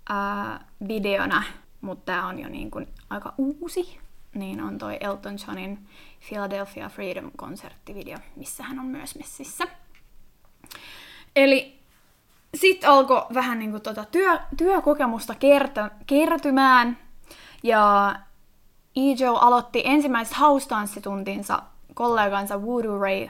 ää, 0.09 0.65
videona, 0.89 1.43
mutta 1.81 2.05
tämä 2.05 2.27
on 2.27 2.39
jo 2.39 2.49
niin 2.49 2.71
kuin 2.71 2.89
aika 3.11 3.35
uusi, 3.39 3.99
niin 4.35 4.61
on 4.61 4.79
toi 4.79 4.97
Elton 5.01 5.37
Johnin 5.47 5.89
Philadelphia 6.29 6.89
Freedom-konserttivideo, 6.89 8.19
missä 8.37 8.63
hän 8.63 8.79
on 8.79 8.87
myös 8.87 9.17
messissä. 9.19 9.65
Eli 11.37 11.81
sitten 12.55 12.91
alkoi 12.91 13.27
vähän 13.35 13.59
niin 13.59 13.71
kuin 13.71 13.83
tota 13.83 14.05
työ, 14.05 14.39
työkokemusta 14.57 15.35
kertä, 15.35 15.91
kertymään, 16.07 16.99
ja 17.63 18.15
Ijo 18.97 19.35
aloitti 19.35 19.83
ensimmäiset 19.85 20.35
haustanssituntinsa 20.35 21.63
kollegansa 21.95 22.63
Voodoo 22.63 22.99
Ray 22.99 23.29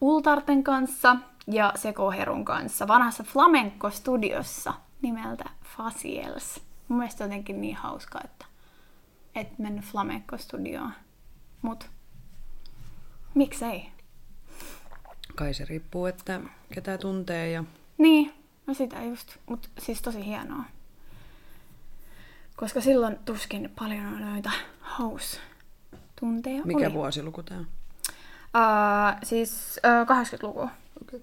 Ultarten 0.00 0.64
kanssa 0.64 1.16
ja 1.46 1.72
Seko 1.76 2.10
Herun 2.10 2.44
kanssa 2.44 2.88
vanhassa 2.88 3.24
flamenco-studiossa 3.24 4.72
nimeltä 5.02 5.44
Faciels. 5.76 6.60
Mun 6.88 6.98
mielestä 6.98 7.24
jotenkin 7.24 7.60
niin 7.60 7.76
hauska, 7.76 8.20
että 8.24 8.46
et 9.34 9.58
mennyt 9.58 9.84
flamenco-studioon. 9.84 10.92
Mut 11.62 11.90
miksei? 13.34 13.88
Kai 15.34 15.54
se 15.54 15.64
riippuu, 15.64 16.06
että 16.06 16.40
ketä 16.74 16.98
tuntee 16.98 17.50
ja 17.50 17.64
Niin, 17.98 18.34
no 18.66 18.74
sitä 18.74 19.02
just. 19.02 19.36
Mut 19.46 19.70
siis 19.78 20.02
tosi 20.02 20.24
hienoa. 20.26 20.64
Koska 22.56 22.80
silloin 22.80 23.18
tuskin 23.24 23.72
paljon 23.78 24.06
on 24.06 24.20
noita 24.32 24.50
house-tunteja 24.98 26.62
mikä 26.64 26.86
oli. 26.86 26.94
vuosiluku 26.94 27.42
tää 27.42 27.58
on. 27.58 27.66
Uh, 28.56 29.18
siis 29.22 29.80
uh, 29.84 30.16
80-luku 30.16 30.70
Okay. 31.02 31.20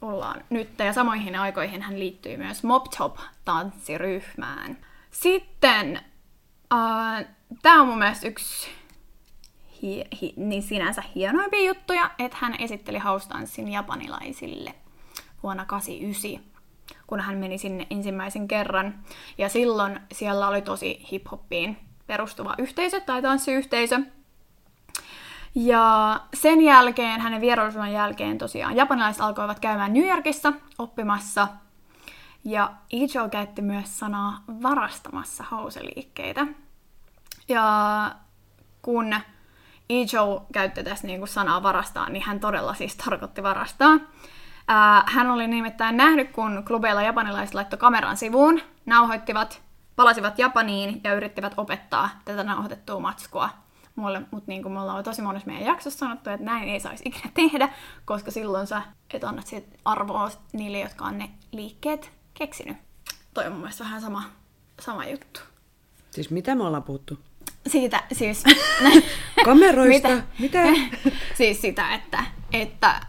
ollaan 0.00 0.44
nyt. 0.50 0.78
Ja 0.78 0.92
samoihin 0.92 1.36
aikoihin 1.36 1.82
hän 1.82 1.98
liittyi 1.98 2.36
myös 2.36 2.62
Mop 2.64 2.84
Top-tanssiryhmään. 2.98 4.78
Sitten 5.10 6.00
uh, 6.74 7.26
tämä 7.62 7.80
on 7.80 7.88
mun 7.88 7.98
mielestä 7.98 8.28
yksi 8.28 8.68
hi- 9.82 10.04
hi- 10.20 10.34
niin 10.36 10.62
sinänsä 10.62 11.02
hienoimpia 11.14 11.66
juttuja, 11.66 12.10
että 12.18 12.36
hän 12.40 12.54
esitteli 12.58 12.98
house-tanssin 12.98 13.68
japanilaisille 13.68 14.74
vuonna 15.42 15.64
89 15.64 16.50
kun 17.06 17.20
hän 17.20 17.38
meni 17.38 17.58
sinne 17.58 17.86
ensimmäisen 17.90 18.48
kerran. 18.48 18.94
Ja 19.38 19.48
silloin 19.48 20.00
siellä 20.12 20.48
oli 20.48 20.62
tosi 20.62 21.06
hip-hoppiin 21.12 21.76
perustuva 22.06 22.54
yhteisö 22.58 23.00
tai 23.00 23.22
tanssiyhteisö. 23.22 24.00
Ja 25.54 26.20
sen 26.34 26.60
jälkeen, 26.60 27.20
hänen 27.20 27.40
vierailusuuden 27.40 27.92
jälkeen 27.92 28.38
tosiaan 28.38 28.76
japanilaiset 28.76 29.22
alkoivat 29.22 29.60
käymään 29.60 29.92
New 29.92 30.06
Yorkissa 30.06 30.52
oppimassa. 30.78 31.48
Ja 32.44 32.72
Ijo 32.92 33.28
käytti 33.28 33.62
myös 33.62 33.98
sanaa 33.98 34.42
varastamassa 34.62 35.44
houseliikkeitä. 35.50 36.46
Ja 37.48 38.14
kun 38.82 39.14
Ijo 39.90 40.46
käytti 40.52 40.84
tässä 40.84 41.06
niinku 41.06 41.26
sanaa 41.26 41.62
varastaa, 41.62 42.08
niin 42.08 42.22
hän 42.22 42.40
todella 42.40 42.74
siis 42.74 42.96
tarkoitti 42.96 43.42
varastaa. 43.42 43.98
Ää, 44.68 45.04
hän 45.06 45.30
oli 45.30 45.46
nimittäin 45.46 45.96
nähnyt, 45.96 46.30
kun 46.30 46.62
klubeilla 46.66 47.02
japanilaiset 47.02 47.54
laittoi 47.54 47.78
kameran 47.78 48.16
sivuun, 48.16 48.60
nauhoittivat, 48.86 49.62
palasivat 49.96 50.38
Japaniin 50.38 51.00
ja 51.04 51.14
yrittivät 51.14 51.54
opettaa 51.56 52.08
tätä 52.24 52.44
nauhoitettua 52.44 53.00
matskua 53.00 53.48
mulle, 53.96 54.22
mutta 54.30 54.44
niin 54.46 54.62
kuin 54.62 54.72
me 54.72 54.80
ollaan 54.80 55.04
tosi 55.04 55.22
monessa 55.22 55.46
meidän 55.46 55.66
jaksossa 55.66 55.98
sanottu, 55.98 56.30
että 56.30 56.46
näin 56.46 56.68
ei 56.68 56.80
saisi 56.80 57.04
ikinä 57.06 57.30
tehdä, 57.34 57.68
koska 58.04 58.30
silloin 58.30 58.66
sä 58.66 58.82
et 59.14 59.22
siitä 59.44 59.78
arvoa 59.84 60.30
niille, 60.52 60.80
jotka 60.80 61.04
on 61.04 61.18
ne 61.18 61.30
liikkeet 61.52 62.19
keksinyt. 62.34 62.76
Toi 63.34 63.46
on 63.46 63.52
mun 63.52 63.60
mielestä 63.60 63.84
vähän 63.84 64.00
sama, 64.00 64.22
sama 64.80 65.06
juttu. 65.06 65.40
Siis 66.10 66.30
mitä 66.30 66.54
me 66.54 66.64
ollaan 66.64 66.82
puhuttu? 66.82 67.18
Siitä 67.66 68.02
siis... 68.12 68.44
Kameroista? 69.44 70.08
Mitä? 70.38 70.62
siis 71.38 71.60
sitä, 71.60 71.94
että, 71.94 72.24
että 72.52 73.00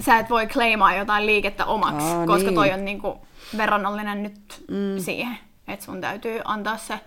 sä 0.00 0.18
et 0.18 0.30
voi 0.30 0.46
kleimaa 0.46 0.96
jotain 0.96 1.26
liikettä 1.26 1.64
omaksi, 1.64 2.06
Aa, 2.06 2.26
koska 2.26 2.48
niin. 2.48 2.54
toi 2.54 2.72
on 2.72 2.84
niinku 2.84 3.26
verrannollinen 3.56 4.22
nyt 4.22 4.64
mm. 4.68 4.98
siihen, 4.98 5.38
että 5.68 5.84
sun 5.84 6.00
täytyy 6.00 6.40
antaa 6.44 6.76
se 6.76 7.00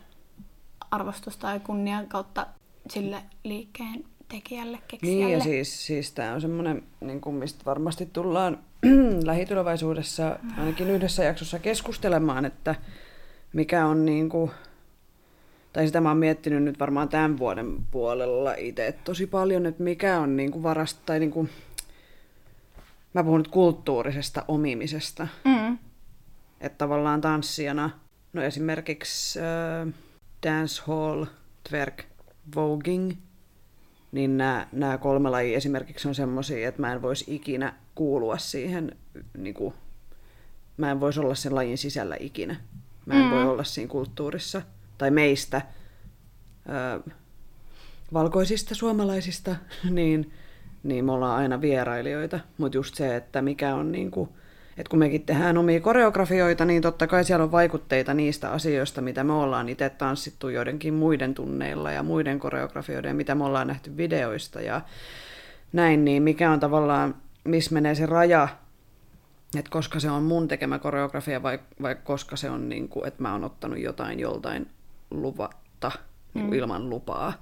arvostus 0.91 1.37
tai 1.37 1.59
kunnia 1.59 2.03
kautta 2.07 2.47
sille 2.89 3.21
liikkeen 3.43 4.03
tekijälle, 4.29 4.79
keksijälle. 4.87 5.25
Niin 5.25 5.37
ja 5.37 5.43
siis, 5.43 5.85
siis 5.85 6.11
tämä 6.11 6.33
on 6.33 6.41
semmoinen, 6.41 6.83
niin 7.01 7.21
kuin 7.21 7.35
mistä 7.35 7.65
varmasti 7.65 8.05
tullaan 8.05 8.57
lähitulevaisuudessa 9.23 10.39
ainakin 10.57 10.89
yhdessä 10.89 11.23
jaksossa 11.23 11.59
keskustelemaan, 11.59 12.45
että 12.45 12.75
mikä 13.53 13.85
on 13.85 14.05
niin 14.05 14.29
kuin, 14.29 14.51
tai 15.73 15.87
sitä 15.87 16.01
mä 16.01 16.09
oon 16.09 16.17
miettinyt 16.17 16.63
nyt 16.63 16.79
varmaan 16.79 17.09
tämän 17.09 17.37
vuoden 17.37 17.77
puolella 17.91 18.53
itse 18.53 18.95
tosi 19.03 19.27
paljon, 19.27 19.65
että 19.65 19.83
mikä 19.83 20.19
on 20.19 20.35
niin 20.35 20.51
kuin 20.51 20.63
varasta, 20.63 21.01
tai 21.05 21.19
niin 21.19 21.31
kuin, 21.31 21.49
mä 23.13 23.23
puhun 23.23 23.39
nyt 23.39 23.47
kulttuurisesta 23.47 24.45
omimisesta, 24.47 25.27
Mm. 25.45 25.77
että 26.61 26.77
tavallaan 26.77 27.21
tanssijana, 27.21 27.89
no 28.33 28.41
esimerkiksi 28.41 29.39
äh, 29.39 29.93
dancehall, 30.47 31.25
twerk, 31.69 32.03
voguing, 32.55 33.11
niin 34.15 34.37
nämä, 34.37 34.67
nämä 34.71 34.97
kolme 34.97 35.29
lajia 35.29 35.57
esimerkiksi 35.57 36.07
on 36.07 36.15
semmoisia, 36.15 36.67
että 36.67 36.81
mä 36.81 36.93
en 36.93 37.01
voisi 37.01 37.35
ikinä 37.35 37.73
kuulua 37.95 38.37
siihen, 38.37 38.95
niin 39.37 39.53
kuin, 39.53 39.73
mä 40.77 40.91
en 40.91 40.99
voisi 40.99 41.19
olla 41.19 41.35
sen 41.35 41.55
lajin 41.55 41.77
sisällä 41.77 42.17
ikinä. 42.19 42.55
Mä 43.05 43.13
en 43.13 43.25
mm. 43.25 43.31
voi 43.31 43.43
olla 43.43 43.63
siinä 43.63 43.89
kulttuurissa, 43.89 44.61
tai 44.97 45.11
meistä, 45.11 45.61
ö, 46.69 47.11
valkoisista 48.13 48.75
suomalaisista, 48.75 49.55
niin, 49.89 50.31
niin 50.83 51.05
me 51.05 51.11
ollaan 51.11 51.37
aina 51.37 51.61
vierailijoita. 51.61 52.39
Mutta 52.57 52.77
just 52.77 52.95
se, 52.95 53.15
että 53.15 53.41
mikä 53.41 53.75
on 53.75 53.91
niin 53.91 54.11
kuin, 54.11 54.29
että 54.77 54.89
kun 54.89 54.99
mekin 54.99 55.25
tehdään 55.25 55.57
omia 55.57 55.81
koreografioita, 55.81 56.65
niin 56.65 56.81
totta 56.81 57.07
kai 57.07 57.23
siellä 57.23 57.43
on 57.43 57.51
vaikutteita 57.51 58.13
niistä 58.13 58.51
asioista, 58.51 59.01
mitä 59.01 59.23
me 59.23 59.33
ollaan 59.33 59.69
itse 59.69 59.89
tanssittu 59.89 60.49
joidenkin 60.49 60.93
muiden 60.93 61.33
tunneilla 61.33 61.91
ja 61.91 62.03
muiden 62.03 62.39
koreografioiden, 62.39 63.15
mitä 63.15 63.35
me 63.35 63.43
ollaan 63.43 63.67
nähty 63.67 63.97
videoista 63.97 64.61
ja 64.61 64.81
näin, 65.73 66.05
niin 66.05 66.23
mikä 66.23 66.51
on 66.51 66.59
tavallaan, 66.59 67.15
missä 67.43 67.73
menee 67.73 67.95
se 67.95 68.05
raja, 68.05 68.47
että 69.59 69.71
koska 69.71 69.99
se 69.99 70.09
on 70.11 70.23
mun 70.23 70.47
tekemä 70.47 70.79
koreografia 70.79 71.43
vai, 71.43 71.59
vai 71.81 71.95
koska 71.95 72.35
se 72.35 72.49
on 72.49 72.69
niin 72.69 72.89
kuin, 72.89 73.07
että 73.07 73.21
mä 73.21 73.31
oon 73.31 73.43
ottanut 73.43 73.79
jotain 73.79 74.19
joltain 74.19 74.69
luvatta, 75.11 75.91
niin 76.33 76.45
kuin 76.47 76.59
ilman 76.59 76.89
lupaa. 76.89 77.33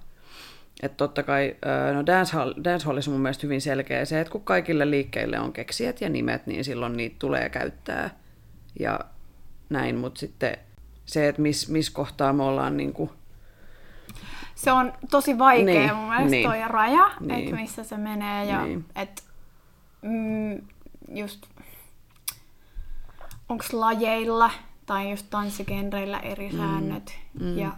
Että 0.82 0.98
totta 0.98 1.24
kai, 1.24 1.56
no 1.94 2.06
dancehall, 2.06 2.54
dancehallissa 2.64 3.12
on 3.12 3.16
mun 3.16 3.22
mielestä 3.22 3.42
hyvin 3.48 3.62
selkeä 3.62 4.06
se, 4.06 4.20
että 4.22 4.32
kun 4.32 4.44
kaikille 4.44 4.90
liikkeille 4.90 5.40
on 5.40 5.54
keksijät 5.54 6.02
ja 6.02 6.10
nimet, 6.10 6.48
niin 6.48 6.64
silloin 6.64 6.98
niitä 6.98 7.16
tulee 7.20 7.50
käyttää 7.50 8.10
ja 8.80 9.00
näin, 9.70 9.96
mutta 9.96 10.20
sitten 10.20 10.58
se, 11.06 11.28
että 11.28 11.42
missä 11.42 11.72
mis 11.72 11.90
kohtaa 11.90 12.34
me 12.34 12.44
ollaan 12.44 12.78
niin 12.78 12.94
kuin, 12.94 13.10
Se 14.56 14.72
on 14.72 14.94
tosi 15.12 15.38
vaikea 15.38 15.66
Niin, 15.66 15.96
mun 15.96 16.10
mielestä 16.10 16.30
niin. 16.32 16.50
toi 16.50 16.62
raja, 16.68 17.12
Niin. 17.20 17.44
että 17.44 17.56
missä 17.56 17.84
se 17.84 17.98
menee 17.98 18.46
ja 18.46 18.66
Niin. 18.66 18.86
että 18.96 19.22
mm, 20.02 20.62
just 21.16 21.46
onko 23.50 23.66
lajeilla 23.74 24.52
tai 24.86 25.10
just 25.12 25.26
tanssigenreillä 25.30 26.20
eri 26.20 26.52
säännöt 26.52 27.20
ja 27.56 27.72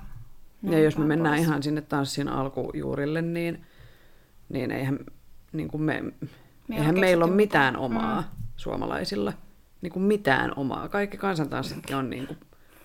ja 0.72 0.80
jos 0.80 0.98
me 0.98 1.06
mennään 1.06 1.36
pois. 1.36 1.48
ihan 1.48 1.64
sinne 1.64 1.82
tanssin 1.82 2.28
alkujuurille, 2.28 3.22
niin, 3.22 3.66
niin 4.50 4.72
eihän, 4.72 5.00
niin 5.52 5.68
kuin 5.68 5.82
me, 5.82 6.02
Meillä 6.02 6.82
eihän 6.82 6.96
on 6.96 7.02
meillä 7.02 7.26
ole 7.26 7.34
mitään 7.34 7.78
omaa 7.78 8.24
suomalaisilla. 8.56 9.34
Niin 9.82 9.94
kuin 9.94 10.04
mitään 10.04 10.54
omaa. 10.56 10.90
Kaikki 10.90 11.18
kansantanssit 11.18 11.90
on 11.94 12.10
niin 12.10 12.28
kuin 12.28 12.38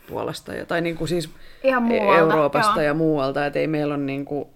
Puolasta, 0.09 0.55
ja, 0.55 0.67
tai 0.67 0.81
niin 0.81 0.97
kuin 0.97 1.09
siis 1.09 1.31
Ihan 1.65 1.83
muualta, 1.83 2.19
Euroopasta 2.19 2.77
joo. 2.77 2.87
ja 2.87 2.95
muualta, 2.95 3.47
että 3.47 3.59
ei 3.59 3.67
meillä 3.67 3.95
ole 3.95 4.03
niin 4.03 4.25
kuin, 4.25 4.49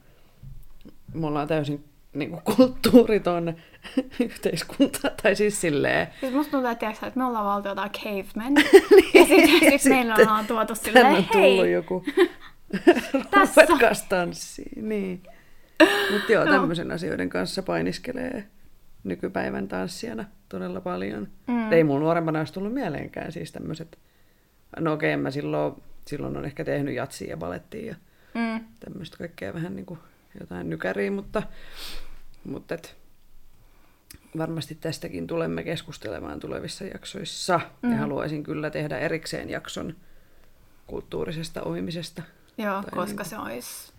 me 1.14 1.26
ollaan 1.26 1.48
täysin 1.48 1.84
niin 2.14 2.30
kuin 2.30 2.42
kulttuuriton 2.56 3.54
yhteiskunta, 4.24 5.10
tai 5.22 5.36
siis 5.36 5.60
silleen, 5.60 6.06
Siis 6.20 6.32
musta 6.32 6.50
tuntuu, 6.50 6.70
että, 6.70 6.80
tiiäksä, 6.80 7.06
että 7.06 7.18
me 7.18 7.24
ollaan 7.26 7.44
valtio 7.44 7.70
jotain 7.70 7.90
cavemen. 7.90 8.54
ja 9.14 9.26
sitten 9.26 9.80
sit 9.80 9.92
meillä 9.92 10.14
ollaan 10.14 10.46
tuotu 10.46 10.74
silleen, 10.74 11.06
on 11.06 11.14
tullut 11.14 11.34
hei, 11.34 11.72
joku 11.72 12.04
Tässä. 13.30 13.66
tanssiin. 14.08 14.88
Niin. 14.88 15.22
Mutta 16.12 16.32
joo, 16.32 16.44
tämmöisen 16.44 16.92
asioiden 16.92 17.28
kanssa 17.28 17.62
painiskelee 17.62 18.44
nykypäivän 19.04 19.68
tanssijana 19.68 20.24
todella 20.48 20.80
paljon. 20.80 21.28
Mm. 21.46 21.72
Ei 21.72 21.84
mun 21.84 22.00
nuorempana 22.00 22.38
olisi 22.38 22.52
tullut 22.52 22.74
mieleenkään 22.74 23.32
siis 23.32 23.52
tämmöiset. 23.52 23.98
No 24.80 24.92
okei, 24.92 25.12
en 25.12 25.20
mä 25.20 25.30
silloin, 25.30 25.74
silloin 26.06 26.36
on 26.36 26.44
ehkä 26.44 26.64
tehnyt 26.64 26.94
jatsia 26.94 27.30
ja 27.30 27.36
balettia 27.36 27.86
ja 27.86 27.94
mm, 28.34 28.64
tämmöistä 28.80 29.16
kaikkea 29.16 29.54
vähän 29.54 29.76
niin 29.76 29.86
kuin 29.86 30.00
jotain 30.40 30.70
nykäriä, 30.70 31.10
mutta, 31.10 31.42
mutta 32.44 32.74
et, 32.74 32.96
varmasti 34.38 34.74
tästäkin 34.74 35.26
tulemme 35.26 35.64
keskustelemaan 35.64 36.40
tulevissa 36.40 36.84
jaksoissa. 36.84 37.60
Mm. 37.82 37.92
Ja 37.92 37.98
haluaisin 37.98 38.42
kyllä 38.42 38.70
tehdä 38.70 38.98
erikseen 38.98 39.50
jakson 39.50 39.96
kulttuurisesta 40.86 41.62
oimisesta. 41.62 42.22
Joo, 42.58 42.82
Tai 42.82 42.90
koska 42.90 43.04
niinku- 43.04 43.24
se 43.24 43.38
olisi 43.38 43.92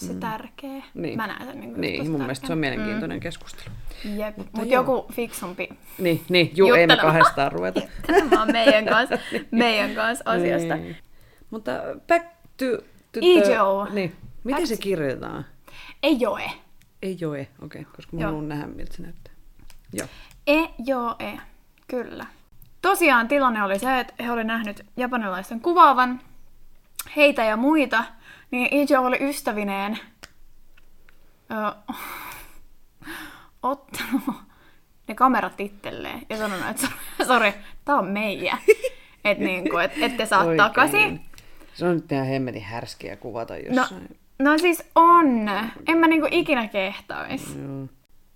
tosi 0.00 0.14
tärkeä. 0.14 0.82
Niin. 0.94 1.16
Mä 1.16 1.26
näen 1.26 1.46
sen 1.46 1.60
niin 1.60 1.80
Niin, 1.80 1.98
tosi 1.98 2.10
mun 2.10 2.20
mielestä 2.20 2.46
se 2.46 2.52
on 2.52 2.58
mielenkiintoinen 2.58 3.16
mm. 3.16 3.20
keskustelu. 3.20 3.70
Jep, 4.04 4.36
mutta. 4.36 4.58
Mut 4.60 4.70
joku 4.70 5.06
fiksumpi 5.12 5.68
Niin, 5.98 6.24
niin 6.28 6.52
juu, 6.54 6.74
ei 6.74 6.86
me 6.86 6.96
kahdestaan 6.96 7.52
ruveta. 7.52 7.80
juttelemaan 7.96 8.52
meidän 8.52 8.86
kanssa, 8.86 9.18
meidän 9.50 9.94
kanssa 9.94 10.24
asiasta. 10.26 10.76
Niin. 10.76 10.96
Mutta 11.50 11.72
back 12.08 12.26
to... 12.56 12.64
to 13.12 13.20
the- 13.20 13.94
Niin. 13.94 14.16
Miten 14.44 14.60
Back 14.60 14.66
se 14.66 14.76
kirjoitetaan? 14.76 15.44
Ei 16.02 16.20
joe. 16.20 16.50
Ei 17.02 17.16
joe, 17.20 17.48
okei, 17.62 17.80
okay, 17.80 17.92
koska 17.96 18.16
mä 18.16 18.22
Joo. 18.22 18.28
haluan 18.28 18.48
nähdä, 18.48 18.66
miltä 18.66 18.96
se 18.96 19.02
näyttää. 19.02 19.32
Joo. 19.92 20.08
E 20.46 20.56
joe, 20.86 21.38
kyllä. 21.88 22.26
Tosiaan 22.82 23.28
tilanne 23.28 23.62
oli 23.62 23.78
se, 23.78 24.00
että 24.00 24.14
he 24.24 24.30
olivat 24.30 24.46
nähnyt 24.46 24.86
japanilaisten 24.96 25.60
kuvaavan 25.60 26.20
heitä 27.16 27.44
ja 27.44 27.56
muita, 27.56 28.04
niin 28.50 28.68
Ijo 28.74 29.02
oli 29.02 29.16
ystävineen 29.20 29.98
ö, 31.50 31.94
ottanut 33.62 34.22
ne 35.08 35.14
kamerat 35.14 35.60
itselleen 35.60 36.20
ja 36.30 36.36
sanonut, 36.36 36.68
että 36.70 36.86
sori, 37.28 37.54
tää 37.84 37.94
on 37.96 38.06
meidän. 38.08 38.58
Että 39.24 39.44
niinku, 39.44 39.76
et, 39.78 39.92
ette 39.98 40.26
saa 40.26 40.40
Oikein. 40.40 40.56
takaisin. 40.56 41.20
Se 41.74 41.86
on 41.86 41.94
nyt 41.94 42.12
ihan 42.12 42.26
hemmetin 42.26 42.62
härskiä 42.62 43.16
kuvata 43.16 43.54
No, 43.54 43.60
jossain. 43.76 44.18
no 44.38 44.58
siis 44.58 44.90
on. 44.94 45.48
En 45.86 45.98
mä 45.98 46.06
niinku 46.06 46.28
ikinä 46.30 46.68
kehtais. 46.68 47.56
Joo. 47.56 47.88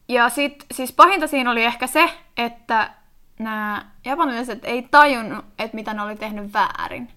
Ja 0.08 0.28
sit, 0.28 0.64
siis 0.72 0.92
pahinta 0.92 1.26
siinä 1.26 1.50
oli 1.50 1.64
ehkä 1.64 1.86
se, 1.86 2.10
että 2.36 2.90
nämä 3.38 3.86
japanilaiset 4.04 4.64
ei 4.64 4.82
tajunnut, 4.90 5.44
että 5.58 5.74
mitä 5.74 5.94
ne 5.94 6.02
oli 6.02 6.16
tehnyt 6.16 6.52
väärin. 6.52 7.08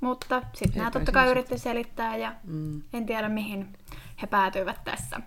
Mutta 0.00 0.42
sitten 0.54 0.78
nämä 0.78 0.90
totta 0.90 1.12
kai 1.12 1.30
yritti 1.30 1.58
selittää 1.58 2.16
ja 2.16 2.32
Mm. 2.44 2.82
en 2.92 3.06
tiedä 3.06 3.28
mihin 3.28 3.78
he 4.22 4.26
päätyivät 4.26 4.84
tässä. 4.84 5.20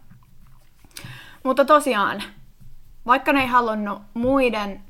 Mutta 1.44 1.66
tosiaan, 1.66 2.24
vaikka 3.06 3.34
ne 3.34 3.42
ei 3.42 3.48
halunnut 3.48 4.02
muiden 4.14 4.84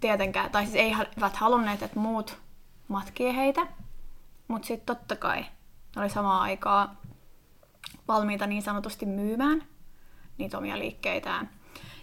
tietenkään, 0.00 0.50
tai 0.50 0.64
siis 0.66 0.76
eivät 0.76 1.36
halunneet, 1.36 1.82
että 1.82 1.98
muut 2.00 2.38
matkii 2.88 3.36
heitä, 3.36 3.66
mutta 4.48 4.66
sitten 4.66 4.96
totta 4.96 5.16
kai 5.16 5.40
ne 5.96 6.02
oli 6.02 6.10
samaan 6.10 6.42
aikaa 6.42 6.96
valmiita 8.08 8.46
niin 8.46 8.62
sanotusti 8.62 9.06
myymään 9.06 9.62
niitä 10.38 10.58
omia 10.58 10.78
liikkeitään. 10.78 11.50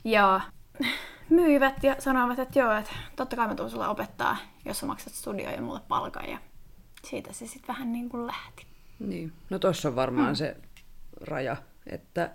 Ja 0.03 0.41
myivät 1.29 1.83
ja 1.83 1.95
sanoivat, 1.99 2.39
että 2.39 2.59
joo, 2.59 2.71
että 2.73 2.91
totta 3.15 3.35
kai 3.35 3.47
mä 3.47 3.55
tuun 3.55 3.69
sulle 3.69 3.87
opettaa, 3.87 4.37
jos 4.65 4.79
sä 4.79 4.85
maksat 4.85 5.13
studio 5.13 5.49
ja 5.51 5.61
mulle 5.61 5.79
palkan. 5.87 6.29
Ja 6.29 6.37
siitä 7.07 7.33
se 7.33 7.47
sitten 7.47 7.67
vähän 7.67 7.91
niin 7.91 8.09
kuin 8.09 8.27
lähti. 8.27 8.65
Niin. 8.99 9.31
No 9.49 9.59
tossa 9.59 9.89
on 9.89 9.95
varmaan 9.95 10.29
mm. 10.29 10.35
se 10.35 10.57
raja, 11.21 11.57
että 11.87 12.31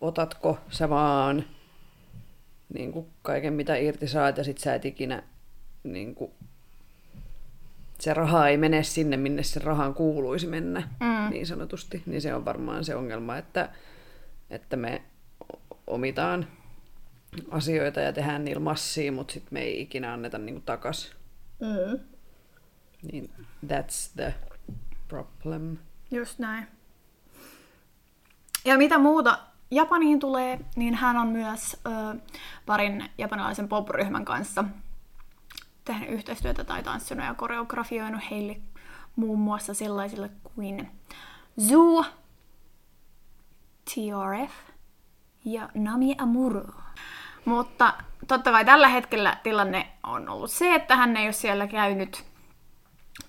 otatko 0.00 0.58
sä 0.70 0.88
vaan 0.88 1.44
niin 2.74 2.92
kuin 2.92 3.06
kaiken 3.22 3.52
mitä 3.52 3.76
irti 3.76 4.08
saat 4.08 4.36
ja 4.38 4.44
sit 4.44 4.58
sä 4.58 4.74
et 4.74 4.84
ikinä 4.84 5.22
niin 5.84 6.14
kuin, 6.14 6.30
se 8.00 8.14
raha 8.14 8.48
ei 8.48 8.56
mene 8.56 8.82
sinne, 8.82 9.16
minne 9.16 9.42
se 9.42 9.60
rahan 9.60 9.94
kuuluisi 9.94 10.46
mennä, 10.46 10.88
Mm. 11.00 11.30
niin 11.30 11.46
sanotusti. 11.46 12.02
Niin 12.06 12.22
se 12.22 12.34
on 12.34 12.44
varmaan 12.44 12.84
se 12.84 12.94
ongelma, 12.94 13.36
että, 13.36 13.68
että 14.50 14.76
me 14.76 15.02
omitaan 15.86 16.46
asioita 17.50 18.00
ja 18.00 18.12
tehdään 18.12 18.44
niillä 18.44 18.60
massia, 18.60 19.12
mutta 19.12 19.32
sitten 19.34 19.54
me 19.54 19.60
ei 19.60 19.80
ikinä 19.80 20.12
anneta 20.12 20.38
niin 20.38 20.54
kuin 20.54 20.64
takas. 20.64 21.12
Mm. 21.60 21.98
Niin 23.02 23.30
that's 23.66 24.12
the 24.16 24.34
problem. 25.08 25.76
Just 26.10 26.38
näin. 26.38 26.66
Ja 28.64 28.78
mitä 28.78 28.98
muuta 28.98 29.38
Japaniin 29.70 30.20
tulee, 30.20 30.60
niin 30.76 30.94
hän 30.94 31.16
on 31.16 31.28
myös 31.28 31.76
ö, 31.86 32.18
parin 32.66 33.10
japanilaisen 33.18 33.68
pop-ryhmän 33.68 34.24
kanssa 34.24 34.64
tehnyt 35.84 36.10
yhteistyötä 36.10 36.64
tai 36.64 36.82
tanssinut 36.82 37.26
ja 37.26 37.34
koreografioinut 37.34 38.20
heille 38.30 38.56
muun 39.16 39.38
muassa 39.38 39.74
sellaisille 39.74 40.30
kuin 40.42 40.90
Zoo, 41.68 42.04
TRF 43.84 44.52
ja 45.44 45.68
Nami 45.74 46.14
Amuro. 46.18 46.64
Mutta 47.44 47.94
totta 48.28 48.50
kai 48.50 48.64
tällä 48.64 48.88
hetkellä 48.88 49.36
tilanne 49.42 49.92
on 50.02 50.28
ollut 50.28 50.50
se, 50.50 50.74
että 50.74 50.96
hän 50.96 51.16
ei 51.16 51.26
ole 51.26 51.32
siellä 51.32 51.66
käynyt 51.66 52.24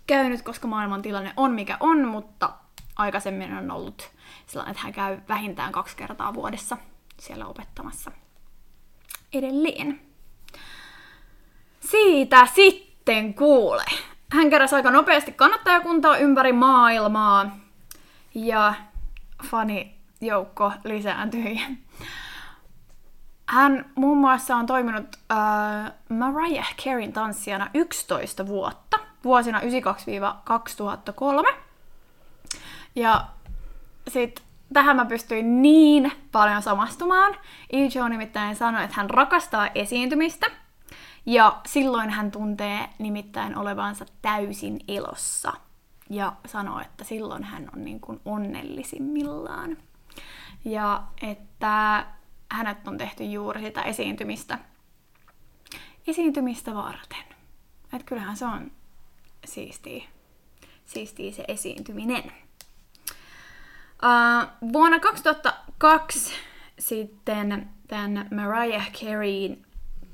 käynyt, 0.10 0.42
koska 0.42 0.68
maailman 0.68 1.02
tilanne 1.02 1.34
on 1.38 1.52
mikä 1.52 1.78
on, 1.80 2.08
mutta 2.08 2.50
aikaisemmin 2.96 3.54
on 3.54 3.72
ollut 3.72 4.12
sellainen, 4.48 4.72
että 4.72 4.84
hän 4.84 4.94
käy 4.94 5.18
vähintään 5.30 5.72
kaksi 5.72 5.98
kertaa 5.98 6.34
vuodessa 6.34 6.78
siellä 7.20 7.46
opettamassa 7.46 8.12
edelleen. 9.34 10.02
Siitä 11.80 12.46
sitten 12.46 13.34
kuule. 13.34 13.84
Hän 14.32 14.50
keräsi 14.50 14.76
aika 14.76 14.92
nopeasti 14.92 15.32
kannattajakuntaa 15.32 16.18
ympäri 16.18 16.54
maailmaa 16.54 17.60
ja 18.36 18.74
fanijoukko 19.44 20.74
lisääntyi. 20.84 21.62
Hän 23.46 23.92
muun 23.96 24.18
muassa 24.18 24.56
on 24.56 24.66
toiminut 24.66 25.16
äh, 25.32 25.92
Mariah 26.10 26.76
Careyn 26.76 27.14
tanssijana 27.14 27.70
11 27.74 28.48
vuotta, 28.48 29.00
vuosina 29.24 29.60
1992-2003. 29.60 29.64
Ja 32.96 33.28
sit 34.08 34.44
tähän 34.74 34.96
mä 34.96 35.06
pystyin 35.06 35.62
niin 35.62 36.12
paljon 36.32 36.62
samastumaan. 36.62 37.36
Ijo 37.74 38.08
nimittäin 38.08 38.56
sanoi, 38.56 38.84
että 38.84 38.96
hän 38.96 39.10
rakastaa 39.10 39.70
esiintymistä. 39.76 40.48
Ja 41.26 41.62
silloin 41.68 42.10
hän 42.10 42.32
tuntee 42.32 42.90
nimittäin 43.00 43.58
olevansa 43.58 44.06
täysin 44.22 44.80
elossa. 44.88 45.54
Ja 46.10 46.34
sanoo, 46.46 46.80
että 46.80 47.04
silloin 47.04 47.44
hän 47.44 47.70
on 47.74 47.86
niin 47.86 48.00
kuin 48.00 48.22
onnellisimmillaan. 48.26 49.78
Ja 50.66 51.04
että 51.22 52.06
hänet 52.52 52.88
on 52.88 52.98
tehty 52.98 53.24
juuri 53.24 53.62
sitä 53.62 53.82
esiintymistä, 53.82 54.60
esiintymistä 56.08 56.76
varten. 56.76 57.24
Et 57.94 58.04
kyllähän 58.04 58.38
se 58.38 58.46
on 58.46 58.72
siistiä, 59.46 60.04
siistiä 60.86 61.32
se 61.32 61.46
esiintyminen. 61.48 62.24
Uh, 64.04 64.72
vuonna 64.74 65.00
2002 65.00 66.34
sitten 66.80 67.70
tämän 67.88 68.28
Mariah 68.36 68.92
Careyin 68.92 69.66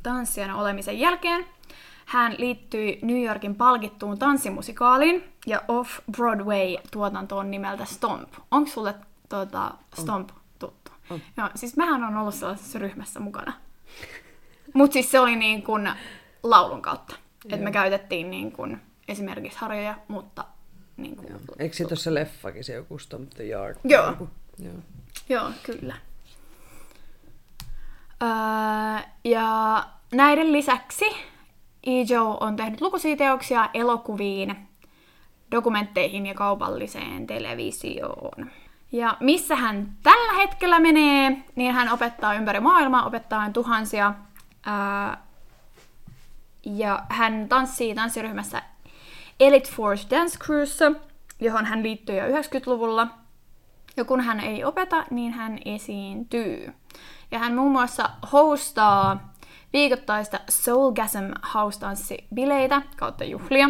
tanssijana 0.03 0.57
olemisen 0.57 0.99
jälkeen 0.99 1.45
hän 2.05 2.35
liittyi 2.37 2.99
New 3.01 3.23
Yorkin 3.23 3.55
palkittuun 3.55 4.19
tanssimusikaaliin 4.19 5.23
ja 5.45 5.61
Off-Broadway-tuotantoon 5.67 7.51
nimeltä 7.51 7.85
Stomp. 7.85 8.33
Onko 8.51 8.69
sulle 8.69 8.95
tuota, 9.29 9.71
Stomp 10.01 10.29
tuttu? 10.59 10.91
On. 11.09 11.21
Joo, 11.37 11.49
siis 11.55 11.77
mähän 11.77 12.03
on 12.03 12.17
ollut 12.17 12.35
sellaisessa 12.35 12.79
ryhmässä 12.79 13.19
mukana. 13.19 13.53
Mutta 14.73 14.93
siis 14.93 15.11
se 15.11 15.19
oli 15.19 15.35
niin 15.35 15.63
kuin 15.63 15.89
laulun 16.43 16.81
kautta. 16.81 17.15
Että 17.45 17.63
me 17.63 17.71
käytettiin 17.71 18.31
niin 18.31 18.51
kuin 18.51 18.81
esimerkiksi 19.07 19.59
harjoja, 19.59 19.95
mutta 20.07 20.45
niin 20.97 21.15
kuin, 21.15 21.27
Eikö 21.59 21.75
siitä 21.75 21.91
ole 21.93 21.99
se 21.99 22.13
leffakin, 22.13 22.63
se 22.63 22.73
joku 22.73 22.99
Stomp 22.99 23.29
the 23.29 23.43
Yard? 23.43 23.77
Joo. 23.83 24.07
Joku? 24.07 24.29
Joo. 24.59 24.73
Joo, 25.29 25.51
kyllä. 25.63 25.95
Öö, 28.23 28.29
ja 29.23 29.83
näiden 30.13 30.51
lisäksi 30.51 31.05
Ijo 31.87 32.37
on 32.39 32.55
tehnyt 32.55 32.81
lukuisia 32.81 33.17
teoksia 33.17 33.69
elokuviin, 33.73 34.55
dokumentteihin 35.51 36.25
ja 36.25 36.33
kaupalliseen 36.33 37.27
televisioon. 37.27 38.51
Ja 38.91 39.17
missä 39.19 39.55
hän 39.55 39.97
tällä 40.03 40.33
hetkellä 40.33 40.79
menee, 40.79 41.37
niin 41.55 41.73
hän 41.73 41.89
opettaa 41.89 42.33
ympäri 42.33 42.59
maailmaa, 42.59 43.05
opettaa 43.05 43.49
tuhansia. 43.49 44.13
Ää, 44.65 45.25
ja 46.65 47.03
hän 47.09 47.49
tanssii 47.49 47.95
tanssiryhmässä 47.95 48.61
Elite 49.39 49.69
Force 49.71 50.07
Dance 50.09 50.37
Crewssa, 50.39 50.91
johon 51.39 51.65
hän 51.65 51.83
liittyi 51.83 52.17
jo 52.17 52.23
90-luvulla. 52.23 53.07
Ja 53.97 54.05
kun 54.05 54.21
hän 54.21 54.39
ei 54.39 54.63
opeta, 54.63 55.05
niin 55.09 55.31
hän 55.31 55.59
esiintyy. 55.65 56.73
Ja 57.31 57.39
hän 57.39 57.55
muun 57.55 57.71
muassa 57.71 58.09
hostaa 58.31 59.33
viikoittaista 59.73 60.39
Soulgasm 60.49 61.31
house-tanssibileitä 61.53 62.81
kautta 62.97 63.23
juhlia, 63.23 63.69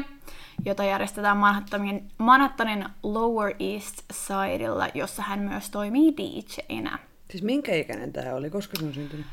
jota 0.65 0.83
järjestetään 0.83 1.37
Manhattanin, 1.37 2.11
Manhattanin 2.17 2.85
Lower 3.03 3.55
East 3.59 4.01
Sidella, 4.13 4.87
jossa 4.93 5.21
hän 5.21 5.39
myös 5.39 5.69
toimii 5.69 6.13
DJnä. 6.17 6.99
Siis 7.31 7.43
minkä 7.43 7.75
ikäinen 7.75 8.13
tämä 8.13 8.33
oli? 8.33 8.49
Koska 8.49 8.79
se 8.79 8.85
on 8.85 8.93
syntynyt? 8.93 9.25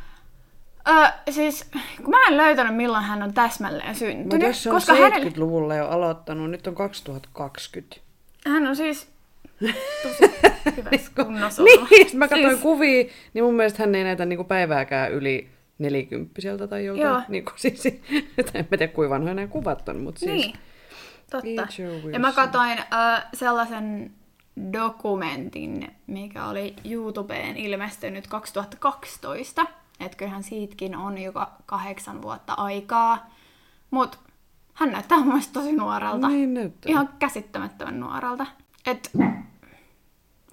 Öö, 0.88 1.08
siis, 1.30 1.70
kun 1.96 2.10
mä 2.10 2.26
en 2.28 2.36
löytänyt 2.36 2.76
milloin 2.76 3.04
hän 3.04 3.22
on 3.22 3.34
täsmälleen 3.34 3.94
syntynyt, 3.94 4.32
Mutta 4.32 4.46
jos 4.46 4.62
se 4.62 4.70
on 4.70 4.74
koska 4.76 4.92
70-luvulla 4.92 5.74
jo 5.74 5.88
aloittanut, 5.88 6.50
nyt 6.50 6.66
on 6.66 6.74
2020. 6.74 7.96
hän 8.46 8.66
on 8.66 8.76
siis 8.76 9.08
tosi 10.02 10.32
hyvässä 10.76 11.10
kunnossa. 11.16 11.62
Niin, 11.62 11.86
sit 12.08 12.14
mä 12.14 12.28
katsoin 12.28 12.50
Siis- 12.50 12.62
kuvia, 12.62 13.04
niin 13.34 13.44
mun 13.44 13.54
mielestä 13.54 13.82
hän 13.82 13.94
ei 13.94 14.04
näitä 14.04 14.24
niinku 14.24 14.44
päivääkään 14.44 15.12
yli 15.12 15.48
nelikymppiseltä 15.78 16.66
tai 16.66 16.84
jotain. 16.84 17.06
Joo. 17.06 17.22
Niinku, 17.28 17.52
siis, 17.62 17.86
en 17.86 18.68
mä 18.70 18.76
tiedä 18.76 18.92
kuinka 18.92 19.14
vanhoja 19.14 19.34
nämä 19.34 19.48
kuvat 19.48 19.88
on, 19.88 19.96
mutta 20.00 20.18
siis... 20.18 20.32
Niin, 20.32 20.54
totta. 21.30 21.66
Ja 22.12 22.18
mä 22.18 22.32
katsoin 22.32 22.78
äh, 22.78 23.24
sellaisen 23.34 24.10
dokumentin, 24.72 25.90
mikä 26.06 26.46
oli 26.46 26.74
YouTubeen 26.84 27.56
ilmestynyt 27.56 28.26
2012. 28.26 29.66
Että 30.02 30.16
kyllähän 30.16 30.42
siitäkin 30.42 30.96
on 30.96 31.18
joka 31.18 31.50
kahdeksan 31.66 32.22
vuotta 32.22 32.52
aikaa. 32.52 33.26
Mut 33.90 34.18
hän 34.74 34.92
näyttää 34.92 35.18
mun 35.18 35.26
mielestä 35.26 35.52
tosi 35.52 35.72
nuorelta. 35.72 36.28
Niin 36.28 36.54
näyttää. 36.54 36.90
Ihan 36.90 37.08
käsittämättömän 37.18 38.00
nuorelta. 38.00 38.46
Et, 38.86 39.10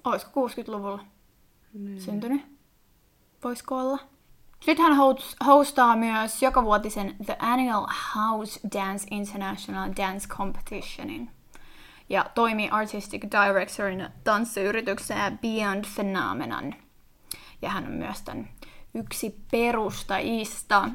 olisiko 0.04 0.46
60-luvulla 0.48 1.04
Niin. 1.74 2.00
syntynyt? 2.00 2.42
Voisiko 3.44 3.78
olla? 3.78 3.98
Sitten 4.60 4.84
hän 4.86 4.96
host- 4.96 5.46
hostaa 5.46 5.96
myös 5.96 6.42
jokavuotisen 6.42 7.16
The 7.26 7.36
Annual 7.38 7.86
House 8.16 8.60
Dance 8.74 9.06
International 9.10 9.90
Dance 9.96 10.28
Competitionin. 10.28 11.30
Ja 12.08 12.24
toimii 12.34 12.68
artistic 12.70 13.22
directorina 13.22 14.10
tanssiyrityksessä 14.24 15.32
Beyond 15.42 15.84
Phenomenon. 15.94 16.74
Ja 17.62 17.70
hän 17.70 17.84
on 17.86 17.92
myös 17.92 18.22
tämän 18.22 18.48
yksi 18.94 19.40
perustajista. 19.50 20.88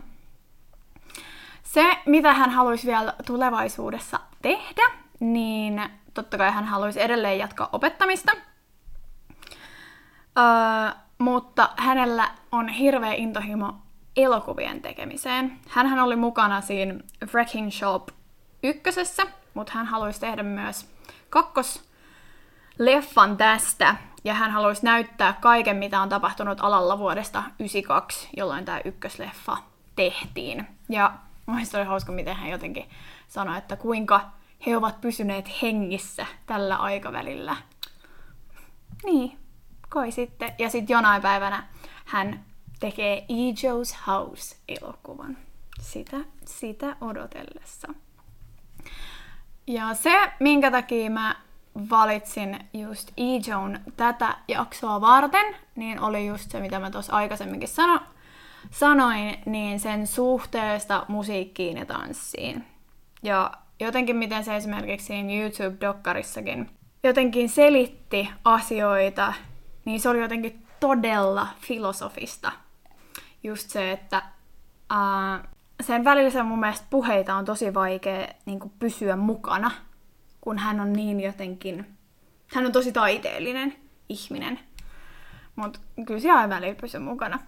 Se, 1.64 1.98
mitä 2.06 2.34
hän 2.34 2.50
haluaisi 2.50 2.88
vielä 2.88 3.14
tulevaisuudessa 3.26 4.20
tehdä, 4.42 4.84
niin 5.20 5.82
totta 6.14 6.38
kai 6.38 6.52
hän 6.52 6.66
haluaisi 6.66 7.02
edelleen 7.02 7.40
jatkaa 7.40 7.70
opettamista. 7.72 8.32
Öö, 10.38 10.44
mutta 11.18 11.70
hänellä 11.78 12.32
on 12.52 12.70
hirveä 12.70 13.14
intohimo 13.14 13.74
elokuvien 14.18 14.82
tekemiseen. 14.82 15.60
Hänhän 15.70 16.00
oli 16.00 16.16
mukana 16.16 16.62
siinä 16.62 16.96
Wrecking 17.34 17.72
Shop 17.72 18.10
ykkösessä, 18.64 19.24
mutta 19.54 19.74
hän 19.74 19.86
haluaisi 19.86 20.20
tehdä 20.20 20.44
myös 20.44 20.90
kakkosleffan 21.30 23.38
tästä. 23.38 23.96
Ja 24.26 24.34
hän 24.34 24.52
haluaisi 24.52 24.86
näyttää 24.86 25.34
kaiken, 25.34 25.78
mitä 25.78 26.02
on 26.02 26.10
tapahtunut 26.10 26.58
alalla 26.62 26.98
vuodesta 26.98 27.40
1992, 27.40 28.30
jolloin 28.38 28.66
tämä 28.66 28.82
ykkösleffa 28.86 29.58
tehtiin. 29.96 30.68
Ja 30.90 31.14
mielestäni 31.48 31.82
oli 31.82 31.88
hauska, 31.88 32.12
miten 32.12 32.36
hän 32.36 32.50
jotenkin 32.50 32.90
sanoi, 33.28 33.58
että 33.58 33.76
kuinka 33.76 34.22
he 34.66 34.78
ovat 34.78 35.02
pysyneet 35.02 35.62
hengissä 35.62 36.26
tällä 36.46 36.76
aikavälillä. 36.76 37.56
Niin, 39.04 39.40
kai 39.90 40.12
sitten. 40.12 40.54
Ja 40.60 40.70
sitten 40.70 40.94
jonain 40.94 41.22
päivänä 41.22 41.64
hän 42.06 42.46
tekee 42.80 43.18
E. 43.18 43.52
Joe's 43.52 44.08
House-elokuvan. 44.08 45.38
Sitä, 45.82 46.18
sitä 46.46 46.96
odotellessa. 47.02 47.88
Ja 49.68 49.94
se, 49.94 50.32
minkä 50.40 50.72
takia 50.72 51.10
mä 51.10 51.36
valitsin 51.90 52.60
just 52.74 53.12
E. 53.18 53.24
Joan 53.48 53.80
tätä 53.98 54.38
jaksoa 54.48 55.02
varten, 55.02 55.56
niin 55.76 56.00
oli 56.00 56.28
just 56.28 56.52
se, 56.52 56.60
mitä 56.60 56.80
mä 56.80 56.92
tuossa 56.92 57.14
aikaisemminkin 57.14 57.70
sano, 57.70 58.00
sanoin, 58.72 59.38
niin 59.46 59.80
sen 59.80 60.08
suhteesta 60.08 61.06
musiikkiin 61.08 61.78
ja 61.78 61.86
tanssiin. 61.86 62.66
Ja 63.24 63.52
jotenkin 63.80 64.16
miten 64.16 64.44
se 64.44 64.56
esimerkiksi 64.56 65.06
siinä 65.06 65.30
YouTube-dokkarissakin 65.30 66.70
jotenkin 67.04 67.50
selitti 67.50 68.30
asioita, 68.44 69.34
niin 69.86 70.00
se 70.00 70.10
oli 70.10 70.22
jotenkin 70.22 70.66
todella 70.80 71.48
filosofista. 71.60 72.52
Just 73.44 73.70
se, 73.70 73.92
että 73.92 74.22
ää, 74.90 75.44
sen 75.82 76.04
välillä 76.04 76.44
mun 76.44 76.60
mielestä 76.60 76.88
puheita 76.90 77.36
on 77.36 77.46
tosi 77.46 77.74
vaikea 77.74 78.28
niin 78.46 78.60
pysyä 78.80 79.16
mukana, 79.16 79.72
kun 80.46 80.58
hän 80.58 80.80
on 80.80 80.94
niin 80.94 81.20
jotenkin, 81.20 81.98
hän 82.48 82.66
on 82.66 82.72
tosi 82.72 82.92
taiteellinen 82.92 83.76
ihminen. 84.10 84.60
Mutta 85.56 85.80
kyllä 86.06 86.20
se 86.20 86.32
aina 86.32 86.56
välillä 86.56 86.76
pysyy 86.82 87.00
mukana. 87.00 87.40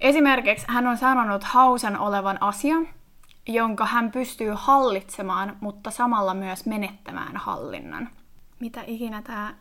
Esimerkiksi 0.00 0.66
hän 0.68 0.86
on 0.86 0.96
sanonut 0.96 1.44
hausan 1.44 1.98
olevan 1.98 2.42
asia, 2.42 2.76
jonka 3.48 3.86
hän 3.86 4.10
pystyy 4.10 4.52
hallitsemaan, 4.54 5.56
mutta 5.60 5.90
samalla 5.90 6.34
myös 6.34 6.66
menettämään 6.66 7.36
hallinnan. 7.36 8.08
Mitä 8.60 8.82
ikinä 8.86 9.22
tämä 9.22 9.54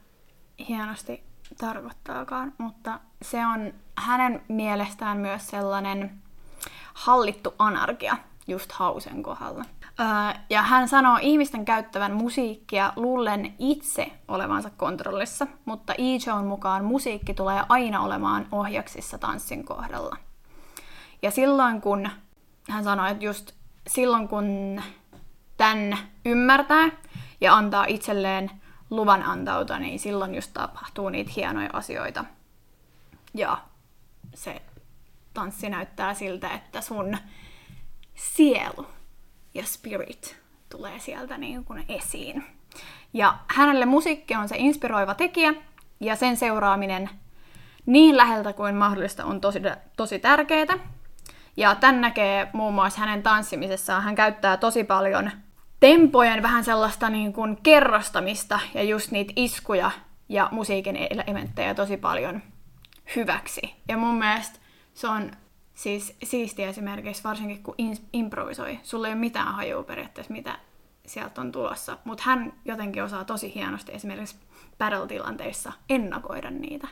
hienosti 0.67 1.23
tarkoittaakaan, 1.57 2.53
mutta 2.57 2.99
se 3.21 3.45
on 3.45 3.73
hänen 3.95 4.41
mielestään 4.47 5.17
myös 5.17 5.47
sellainen 5.47 6.21
hallittu 6.93 7.53
anarkia 7.59 8.17
just 8.47 8.71
hausen 8.71 9.23
kohdalla. 9.23 9.63
Öö, 9.99 10.05
ja 10.49 10.61
hän 10.61 10.87
sanoo 10.87 11.17
ihmisten 11.21 11.65
käyttävän 11.65 12.13
musiikkia 12.13 12.93
luullen 12.95 13.53
itse 13.59 14.11
olevansa 14.27 14.69
kontrollissa, 14.69 15.47
mutta 15.65 15.93
E. 15.93 16.43
mukaan 16.43 16.85
musiikki 16.85 17.33
tulee 17.33 17.63
aina 17.69 18.01
olemaan 18.01 18.47
ohjaksissa 18.51 19.17
tanssin 19.17 19.65
kohdalla. 19.65 20.17
Ja 21.21 21.31
silloin 21.31 21.81
kun, 21.81 22.09
hän 22.69 22.83
sanoi, 22.83 23.11
että 23.11 23.25
just 23.25 23.51
silloin 23.87 24.27
kun 24.27 24.81
tämän 25.57 25.97
ymmärtää 26.25 26.89
ja 27.41 27.55
antaa 27.55 27.85
itselleen 27.85 28.51
luvan 28.89 29.23
antautua, 29.23 29.79
niin 29.79 29.99
silloin 29.99 30.35
just 30.35 30.51
tapahtuu 30.53 31.09
niitä 31.09 31.31
hienoja 31.35 31.69
asioita. 31.73 32.25
Ja 33.33 33.57
se 34.33 34.61
tanssi 35.33 35.69
näyttää 35.69 36.13
siltä, 36.13 36.49
että 36.49 36.81
sun 36.81 37.17
sielu 38.17 38.87
ja 39.53 39.63
spirit 39.65 40.37
tulee 40.69 40.99
sieltä 40.99 41.37
niin 41.37 41.65
kuin 41.65 41.85
esiin. 41.89 42.43
Ja 43.13 43.37
hänelle 43.47 43.85
musiikki 43.85 44.35
on 44.35 44.49
se 44.49 44.55
inspiroiva 44.57 45.13
tekijä, 45.13 45.53
ja 45.99 46.15
sen 46.15 46.37
seuraaminen 46.37 47.09
niin 47.85 48.17
läheltä 48.17 48.53
kuin 48.53 48.75
mahdollista 48.75 49.25
on 49.25 49.41
tosi, 49.41 49.59
tosi 49.97 50.19
tärkeää. 50.19 50.77
Ja 51.57 51.75
tämän 51.75 52.01
näkee 52.01 52.47
muun 52.53 52.73
muassa 52.73 52.99
hänen 52.99 53.23
tanssimisessaan. 53.23 54.03
Hän 54.03 54.15
käyttää 54.15 54.57
tosi 54.57 54.83
paljon 54.83 55.31
tempojen 55.79 56.43
vähän 56.43 56.63
sellaista 56.63 57.09
niin 57.09 57.33
kuin 57.33 57.57
kerrostamista 57.63 58.59
ja 58.73 58.83
just 58.83 59.11
niitä 59.11 59.33
iskuja 59.35 59.91
ja 60.29 60.49
musiikin 60.51 60.97
elementtejä 61.09 61.73
tosi 61.73 61.97
paljon 61.97 62.41
hyväksi. 63.15 63.75
Ja 63.87 63.97
mun 63.97 64.15
mielestä 64.15 64.59
se 64.93 65.07
on 65.07 65.31
siis 65.77 66.15
siistiä 66.23 66.69
esimerkiksi, 66.69 67.23
varsinkin 67.23 67.63
kun 67.63 67.75
in- 67.77 68.07
improvisoi. 68.13 68.79
Sulla 68.83 69.07
ei 69.07 69.13
ole 69.13 69.19
mitään 69.19 69.53
hajua 69.53 69.83
periaatteessa, 69.83 70.33
mitä 70.33 70.59
sieltä 71.05 71.41
on 71.41 71.51
tulossa. 71.51 71.97
Mutta 72.03 72.23
hän 72.25 72.53
jotenkin 72.65 73.03
osaa 73.03 73.25
tosi 73.25 73.55
hienosti 73.55 73.91
esimerkiksi 73.91 74.35
battle-tilanteissa 74.77 75.73
ennakoida 75.89 76.51
niitä. 76.51 76.87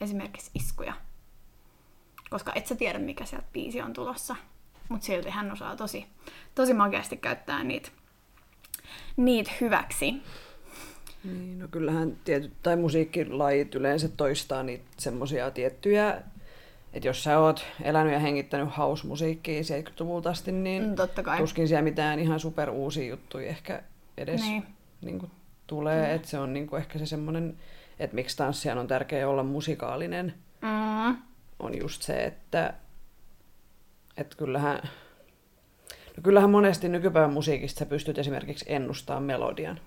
Esimerkiksi 0.00 0.50
iskuja. 0.54 0.94
Koska 2.30 2.52
et 2.54 2.66
sä 2.66 2.74
tiedä, 2.74 2.98
mikä 2.98 3.24
sieltä 3.24 3.46
biisi 3.52 3.82
on 3.82 3.92
tulossa. 3.92 4.36
Mutta 4.88 5.06
silti 5.06 5.30
hän 5.30 5.52
osaa 5.52 5.76
tosi, 5.76 6.06
tosi 6.54 6.74
makeasti 6.74 7.16
käyttää 7.16 7.64
niitä, 7.64 7.88
niitä 9.16 9.50
hyväksi. 9.60 10.14
Niin, 11.24 11.58
no 11.58 11.68
kyllähän 11.68 12.16
tietyt, 12.24 12.52
tai 12.62 12.76
musiikkilajit 12.76 13.74
yleensä 13.74 14.08
toistaa 14.08 14.62
niitä 14.62 14.84
semmoisia 14.96 15.50
tiettyjä, 15.50 16.22
että 16.94 17.08
jos 17.08 17.24
sä 17.24 17.38
oot 17.38 17.64
elänyt 17.82 18.12
ja 18.12 18.18
hengittänyt 18.18 18.76
house-musiikkia 18.78 19.60
70-luvulta 19.62 20.30
asti, 20.30 20.52
niin 20.52 20.82
Mm, 20.82 20.94
totta 20.94 21.22
kai. 21.22 21.38
tuskin 21.38 21.68
siellä 21.68 21.82
mitään 21.82 22.18
ihan 22.18 22.40
super 22.40 22.70
uusia 22.70 23.08
juttuja 23.10 23.48
ehkä 23.48 23.82
edes 24.18 24.40
Niin. 24.40 24.64
niin 25.02 25.18
kuin, 25.18 25.30
tulee. 25.66 26.06
Mm. 26.08 26.14
Että 26.14 26.28
se 26.28 26.38
on 26.38 26.52
niin 26.52 26.66
kuin, 26.66 26.80
ehkä 26.80 26.98
se 26.98 27.06
semmoinen, 27.06 27.56
että 27.98 28.14
miksi 28.14 28.36
tanssijan 28.36 28.78
on 28.78 28.86
tärkeää 28.86 29.28
olla 29.28 29.42
musikaalinen, 29.42 30.34
Mm. 30.62 31.16
on 31.58 31.78
just 31.80 32.02
se, 32.02 32.24
että, 32.24 32.74
että 34.16 34.36
kyllähän, 34.36 34.80
no 36.16 36.22
kyllähän 36.22 36.50
monesti 36.50 36.88
nykypäivän 36.88 37.32
musiikista 37.32 37.78
sä 37.78 37.86
pystyt 37.86 38.18
esimerkiksi 38.18 38.64
ennustamaan 38.68 39.22
melodian. 39.22 39.80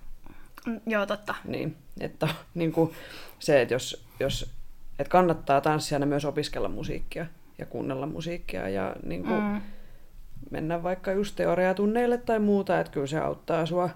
Mm, 0.65 0.82
Joo, 0.86 1.06
totta. 1.06 1.36
Niin, 1.46 1.76
että 2.00 2.28
niin 2.54 2.72
kuin 2.72 2.93
se, 3.39 3.62
että 3.62 3.74
jos, 3.74 4.06
jos 4.20 4.52
että 5.00 5.12
kannattaa 5.12 5.62
tanssijana 5.62 6.06
myös 6.06 6.26
opiskella 6.26 6.70
musiikkia 6.70 7.26
ja 7.58 7.66
kuunnella 7.66 8.06
musiikkia 8.06 8.70
ja 8.70 8.96
niin 9.06 9.24
kuin 9.24 9.44
Mm. 9.44 9.62
mennä 10.52 10.84
vaikka 10.84 11.12
just 11.12 11.36
teoriatunneille 11.36 12.18
tai 12.18 12.40
muuta, 12.40 12.80
että 12.80 12.92
kyllä 12.94 13.08
se 13.08 13.20
auttaa 13.20 13.66
sua. 13.66 13.90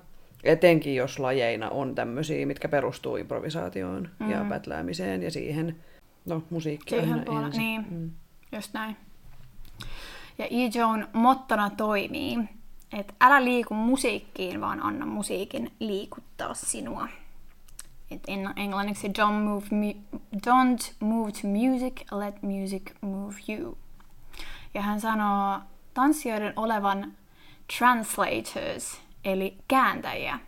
Etenkin 0.43 0.95
jos 0.95 1.19
lajeina 1.19 1.69
on 1.69 1.95
tämmöisiä, 1.95 2.45
mitkä 2.45 2.69
perustuu 2.69 3.17
improvisaatioon 3.17 4.09
mm. 4.19 4.31
ja 4.31 4.45
pätläämiseen 4.49 5.23
ja 5.23 5.31
siihen, 5.31 5.75
no 6.25 6.43
musiikki 6.49 6.89
Siihen 6.95 7.25
ensin. 7.45 7.59
niin. 7.61 7.85
Mm. 7.89 8.11
Just 8.51 8.73
näin. 8.73 8.95
Ja 10.37 10.45
E. 10.45 11.05
mottona 11.13 11.69
toimii, 11.77 12.37
että 12.97 13.13
älä 13.21 13.43
liiku 13.43 13.73
musiikkiin, 13.73 14.61
vaan 14.61 14.83
anna 14.83 15.05
musiikin 15.05 15.71
liikuttaa 15.79 16.53
sinua. 16.53 17.07
En- 18.27 18.53
englanniksi 18.55 19.07
don't 19.07 19.43
move, 19.43 19.65
mu- 19.71 20.19
don't 20.47 20.93
move 20.99 21.31
to 21.31 21.47
music, 21.47 22.11
let 22.11 22.43
music 22.43 22.91
move 23.01 23.35
you. 23.49 23.77
Ja 24.73 24.81
hän 24.81 25.01
sanoo 25.01 25.59
tanssijoiden 25.93 26.53
olevan 26.55 27.13
translators, 27.79 29.01
eli 29.25 29.57
kääntäjiä. 29.67 30.39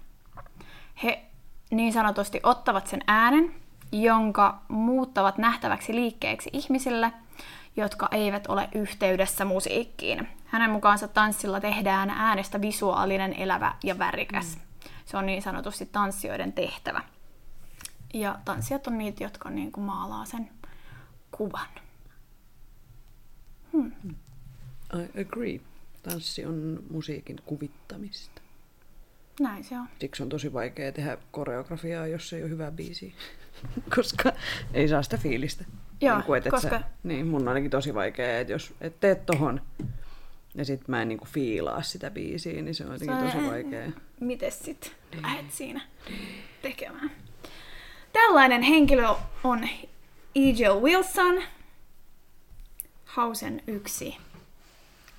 He 1.04 1.26
niin 1.72 1.94
sanotusti 1.94 2.40
ottavat 2.44 2.88
sen 2.88 3.02
äänen, 3.08 3.56
jonka 3.92 4.62
muuttavat 4.68 5.38
nähtäväksi 5.38 5.96
liikkeeksi 5.96 6.50
ihmisille, 6.54 7.14
jotka 7.78 8.08
eivät 8.12 8.48
ole 8.48 8.70
yhteydessä 8.76 9.46
musiikkiin. 9.46 10.28
Hänen 10.46 10.70
mukaansa 10.70 11.08
tanssilla 11.08 11.60
tehdään 11.60 12.10
äänestä 12.10 12.62
visuaalinen, 12.62 13.34
elävä 13.34 13.76
ja 13.84 14.00
värikäs. 14.00 14.58
Se 15.06 15.18
on 15.18 15.26
niin 15.26 15.42
sanotusti 15.42 15.86
tanssijoiden 15.86 16.54
tehtävä. 16.54 17.02
Ja 18.14 18.40
tanssijat 18.46 18.88
on 18.88 18.98
niitä, 18.98 19.24
jotka 19.24 19.50
niin 19.50 19.72
kuin 19.72 19.86
maalaa 19.86 20.26
sen 20.26 20.50
kuvan. 21.32 21.68
I 24.96 25.22
agree. 25.22 25.60
Tanssi 26.04 26.46
on 26.46 26.84
musiikin 26.90 27.36
kuvittamista. 27.46 28.42
Näin 29.40 29.64
se 29.64 29.80
on. 29.80 29.88
Siksi 30.00 30.24
on 30.24 30.30
tosi 30.30 30.54
vaikea 30.54 30.92
tehdä 30.92 31.18
koreografiaa, 31.32 32.08
jos 32.08 32.34
ei 32.34 32.42
ole 32.44 32.50
hyvää 32.50 32.72
biisiä. 32.72 33.12
Koska 33.96 34.34
ei 34.74 34.88
saa 34.90 35.04
sitä 35.04 35.18
fiilistä. 35.18 35.66
Joo, 36.02 36.16
niin 36.18 36.26
kuin, 36.26 36.38
et, 36.38 36.50
koska- 36.50 36.70
Sä, 36.70 36.82
niin, 37.04 37.28
mun 37.28 37.42
on 37.42 37.48
ainakin 37.48 37.72
tosi 37.72 37.94
vaikea, 37.94 38.40
että 38.40 38.54
jos 38.54 38.74
et 38.82 39.00
teet 39.00 39.26
tohon 39.26 39.62
ja 40.56 40.66
sit 40.66 40.88
mä 40.88 41.02
en 41.02 41.08
niinku 41.08 41.26
fiilaa 41.26 41.82
sitä 41.82 42.12
biisiä, 42.12 42.62
niin 42.62 42.76
se 42.76 42.86
on 42.86 42.92
jotenkin 42.94 43.18
tosi 43.32 43.48
vaikea. 43.48 43.92
Mites 44.20 44.66
sit 44.66 44.96
lähet 45.22 45.52
siinä 45.52 45.82
tekemään? 46.62 47.12
Tällainen 48.14 48.62
henkilö 48.62 49.08
on 49.44 49.64
E.J. 50.36 50.64
Wilson, 50.82 51.44
Hausen 53.06 53.62
yksi 53.68 54.18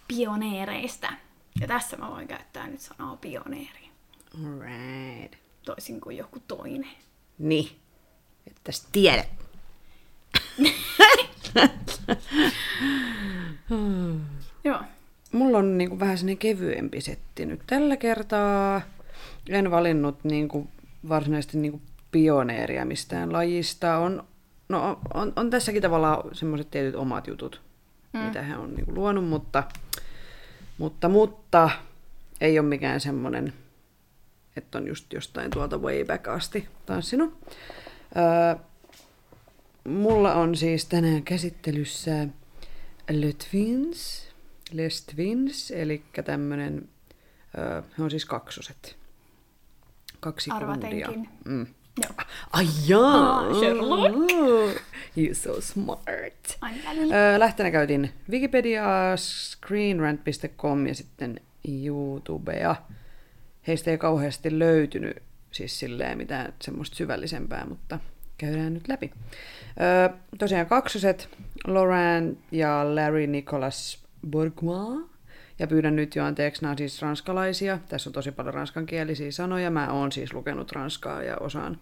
pioneereista. 0.08 1.08
Ja 1.60 1.66
tässä 1.66 1.96
mä 1.96 2.10
voin 2.10 2.28
käyttää 2.28 2.66
nyt 2.66 2.80
sanaa 2.80 3.16
pioneeri, 3.16 3.90
Alright. 4.44 5.34
toisin 5.64 6.00
kuin 6.00 6.16
joku 6.16 6.42
toinen. 6.48 6.90
Niin. 7.38 7.76
Että 8.46 8.72
sä 8.72 8.88
tiedät. 8.92 9.28
Joo. 14.64 14.80
Mulla 15.32 15.58
on 15.58 15.78
niinku 15.78 16.00
vähän 16.00 16.18
sellainen 16.18 16.38
kevyempi 16.38 17.00
setti 17.00 17.46
nyt 17.46 17.60
tällä 17.66 17.96
kertaa. 17.96 18.80
En 19.48 19.70
valinnut 19.70 20.24
niinku 20.24 20.68
varsinaisesti 21.08 21.58
niinku 21.58 21.80
pioneeria 22.14 22.84
mistään 22.84 23.32
lajista. 23.32 23.98
On, 23.98 24.24
no, 24.68 25.00
on, 25.14 25.32
on 25.36 25.50
tässäkin 25.50 25.82
tavallaan 25.82 26.34
semmoiset 26.34 26.70
tietyt 26.70 26.94
omat 26.94 27.26
jutut, 27.26 27.62
mm. 28.12 28.20
mitä 28.20 28.42
he 28.42 28.56
on 28.56 28.74
niinku 28.74 28.94
luonut, 28.94 29.28
mutta, 29.28 29.62
mutta, 30.78 31.08
mutta 31.08 31.70
ei 32.40 32.58
ole 32.58 32.68
mikään 32.68 33.00
semmoinen, 33.00 33.52
että 34.56 34.78
on 34.78 34.88
just 34.88 35.12
jostain 35.12 35.50
tuolta 35.50 35.78
way 35.78 36.04
back 36.04 36.28
asti 36.28 36.68
tanssinut. 36.86 37.38
Öö, 38.16 38.62
mulla 39.88 40.34
on 40.34 40.56
siis 40.56 40.86
tänään 40.86 41.22
käsittelyssä 41.22 42.28
Le 43.10 43.32
Twins, 43.32 44.28
Les 44.72 45.04
Twins, 45.04 45.70
eli 45.70 46.02
tämmönen, 46.24 46.88
öö, 47.58 47.82
he 47.98 48.02
on 48.02 48.10
siis 48.10 48.24
kaksoset. 48.24 48.96
Kaksi 50.20 50.50
kundia. 50.50 50.68
Arvatenkin. 50.68 51.28
Mm. 51.44 51.66
Joo. 52.02 52.26
Ai 52.52 52.66
jaa! 52.86 53.38
Ah, 53.38 53.54
Sherlock. 53.58 54.14
You're 55.16 55.34
so 55.34 55.60
smart. 55.60 56.58
Öö, 57.12 57.38
lähtenä 57.38 57.70
käytin 57.70 58.12
Wikipediaa, 58.30 59.16
screenrant.com 59.16 60.86
ja 60.86 60.94
sitten 60.94 61.40
YouTubea. 61.68 62.76
Heistä 63.66 63.90
ei 63.90 63.98
kauheasti 63.98 64.58
löytynyt 64.58 65.22
siis 65.52 65.78
silleen 65.78 66.18
mitään 66.18 66.52
semmoista 66.62 66.96
syvällisempää, 66.96 67.66
mutta 67.66 67.98
käydään 68.38 68.74
nyt 68.74 68.88
läpi. 68.88 69.10
Öö, 69.80 70.16
tosiaan 70.38 70.66
kaksoset, 70.66 71.28
Laurent 71.66 72.38
ja 72.52 72.94
Larry 72.94 73.26
Nicolas 73.26 74.04
Bourgois. 74.30 75.13
Ja 75.58 75.66
pyydän 75.66 75.96
nyt 75.96 76.16
jo 76.16 76.24
anteeksi, 76.24 76.62
nämä 76.62 76.70
on 76.70 76.78
siis 76.78 77.02
ranskalaisia. 77.02 77.78
Tässä 77.88 78.10
on 78.10 78.14
tosi 78.14 78.32
paljon 78.32 78.54
ranskankielisiä 78.54 79.30
sanoja. 79.30 79.70
Mä 79.70 79.92
oon 79.92 80.12
siis 80.12 80.34
lukenut 80.34 80.72
ranskaa 80.72 81.22
ja 81.22 81.36
osaan 81.36 81.78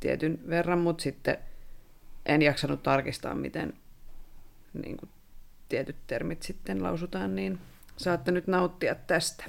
tietyn 0.00 0.38
verran, 0.48 0.78
mutta 0.78 1.02
sitten 1.02 1.38
en 2.26 2.42
jaksanut 2.42 2.82
tarkistaa, 2.82 3.34
miten 3.34 3.72
niin 4.82 4.96
kuin, 4.96 5.10
tietyt 5.68 5.96
termit 6.06 6.42
sitten 6.42 6.82
lausutaan, 6.82 7.34
niin 7.34 7.58
saatte 7.96 8.30
nyt 8.30 8.46
nauttia 8.46 8.94
tästä. 8.94 9.44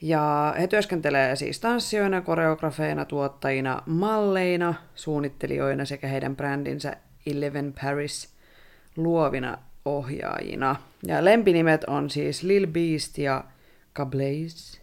Ja 0.00 0.54
he 0.60 0.66
työskentelee 0.66 1.36
siis 1.36 1.60
tanssijoina, 1.60 2.20
koreografeina, 2.20 3.04
tuottajina, 3.04 3.82
malleina, 3.86 4.74
suunnittelijoina 4.94 5.84
sekä 5.84 6.08
heidän 6.08 6.36
brändinsä 6.36 6.96
Eleven 7.26 7.74
Paris 7.82 8.34
luovina 8.96 9.58
ohjaajina. 9.84 10.76
Ja 11.06 11.24
lempinimet 11.24 11.84
on 11.84 12.10
siis 12.10 12.42
Lil 12.42 12.66
Beast 12.66 13.18
ja 13.18 13.44
Cablaze. 13.94 14.80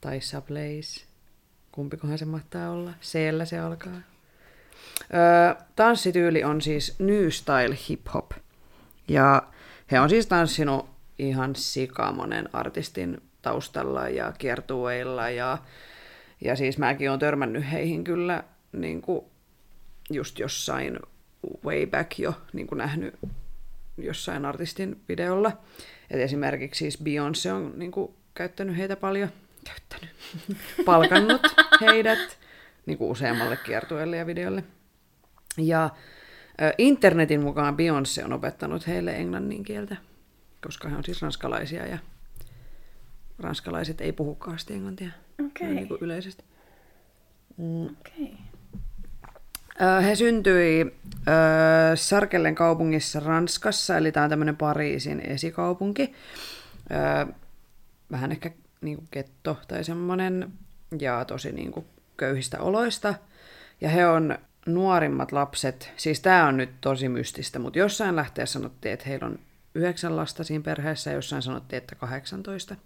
Tai 0.00 0.20
Sablaze. 0.20 1.04
Kumpikohan 1.72 2.18
se 2.18 2.24
mahtaa 2.24 2.70
olla? 2.70 2.92
Seellä 3.00 3.44
se 3.44 3.58
alkaa. 3.58 4.00
Öö, 5.14 5.64
tanssityyli 5.76 6.44
on 6.44 6.60
siis 6.60 6.98
New 6.98 7.28
Style 7.28 7.76
Hip 7.88 8.06
Hop. 8.14 8.30
Ja 9.08 9.42
he 9.90 10.00
on 10.00 10.08
siis 10.08 10.26
tanssinut 10.26 10.86
ihan 11.18 11.56
sikamonen 11.56 12.48
artistin 12.52 13.22
taustalla 13.44 14.08
ja 14.08 14.32
kiertueilla 14.38 15.30
ja, 15.30 15.58
Ja 16.40 16.56
siis 16.56 16.78
mäkin 16.78 17.10
olen 17.10 17.20
törmännyt 17.20 17.70
heihin 17.72 18.04
kyllä 18.04 18.44
niin 18.72 19.02
kuin 19.02 19.24
just 20.10 20.38
jossain 20.38 20.98
way 21.64 21.86
back 21.86 22.18
jo 22.18 22.34
niin 22.52 22.66
kuin 22.66 22.78
nähnyt 22.78 23.14
jossain 23.98 24.44
artistin 24.44 25.00
videolla. 25.08 25.52
Et 26.10 26.20
esimerkiksi 26.20 26.78
siis 26.78 27.02
Beyoncé 27.02 27.52
on 27.52 27.72
niin 27.76 27.90
kuin, 27.90 28.14
käyttänyt 28.34 28.76
heitä 28.76 28.96
paljon, 28.96 29.28
käyttänyt, 29.64 30.10
palkannut 30.86 31.42
heidät 31.80 32.38
niin 32.86 32.98
kuin 32.98 33.10
useammalle 33.10 33.56
kiertueelle 33.56 34.16
ja 34.16 34.26
videolle. 34.26 34.64
Ja 35.56 35.90
internetin 36.78 37.40
mukaan 37.40 37.76
Beyoncé 37.76 38.24
on 38.24 38.32
opettanut 38.32 38.86
heille 38.86 39.16
englannin 39.16 39.64
kieltä, 39.64 39.96
koska 40.62 40.88
he 40.88 40.96
on 40.96 41.04
siis 41.04 41.22
ranskalaisia 41.22 41.86
ja 41.86 41.98
ranskalaiset 43.38 44.00
ei 44.00 44.12
puhu 44.12 44.34
kaasti 44.34 44.74
englantia 44.74 45.10
Okei. 45.46 45.74
niin 45.74 45.88
kuin 45.88 45.98
yleisesti. 46.00 46.44
Okei. 47.90 48.34
Ö, 49.82 50.00
He 50.00 50.14
syntyi 50.14 50.80
ö, 50.82 51.96
Sarkellen 51.96 52.54
kaupungissa 52.54 53.20
Ranskassa, 53.20 53.96
eli 53.96 54.12
tämä 54.12 54.24
on 54.24 54.30
tämmöinen 54.30 54.56
Pariisin 54.56 55.20
esikaupunki. 55.20 56.12
Ö, 56.90 57.32
Vähän 58.10 58.32
ehkä 58.32 58.50
niin 58.80 58.96
kuin 58.96 59.08
getto 59.12 59.56
tai 59.68 59.84
semmoinen, 59.84 60.52
ja 61.00 61.24
tosi 61.24 61.52
niin 61.52 61.72
kuin 61.72 61.86
köyhistä 62.16 62.60
oloista. 62.60 63.14
Ja 63.80 63.88
he 63.88 64.06
on 64.06 64.38
nuorimmat 64.66 65.32
lapset, 65.32 65.92
siis 65.96 66.20
tämä 66.20 66.46
on 66.46 66.56
nyt 66.56 66.70
tosi 66.80 67.08
mystistä, 67.08 67.58
mutta 67.58 67.78
jossain 67.78 68.16
lähteessä 68.16 68.52
sanottiin, 68.52 68.92
että 68.92 69.08
heillä 69.08 69.26
on 69.26 69.38
yhdeksän 69.74 70.16
lasta 70.16 70.44
siinä 70.44 70.62
perheessä, 70.64 71.10
ja 71.10 71.16
jossain 71.16 71.42
sanottiin, 71.42 71.78
että 71.78 71.94
18. 71.94 72.76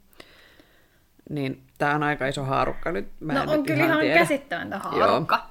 Niin 1.28 1.62
tämä 1.78 1.94
on 1.94 2.02
aika 2.02 2.26
iso 2.26 2.44
haarukka 2.44 2.92
nyt. 2.92 3.08
Mä 3.20 3.32
en 3.40 3.46
No 3.46 3.52
on 3.52 3.62
kyllä 3.62 3.84
ihan 3.84 4.00
tiedä. 4.00 4.18
käsittämättä 4.18 4.78
haarukka. 4.78 5.46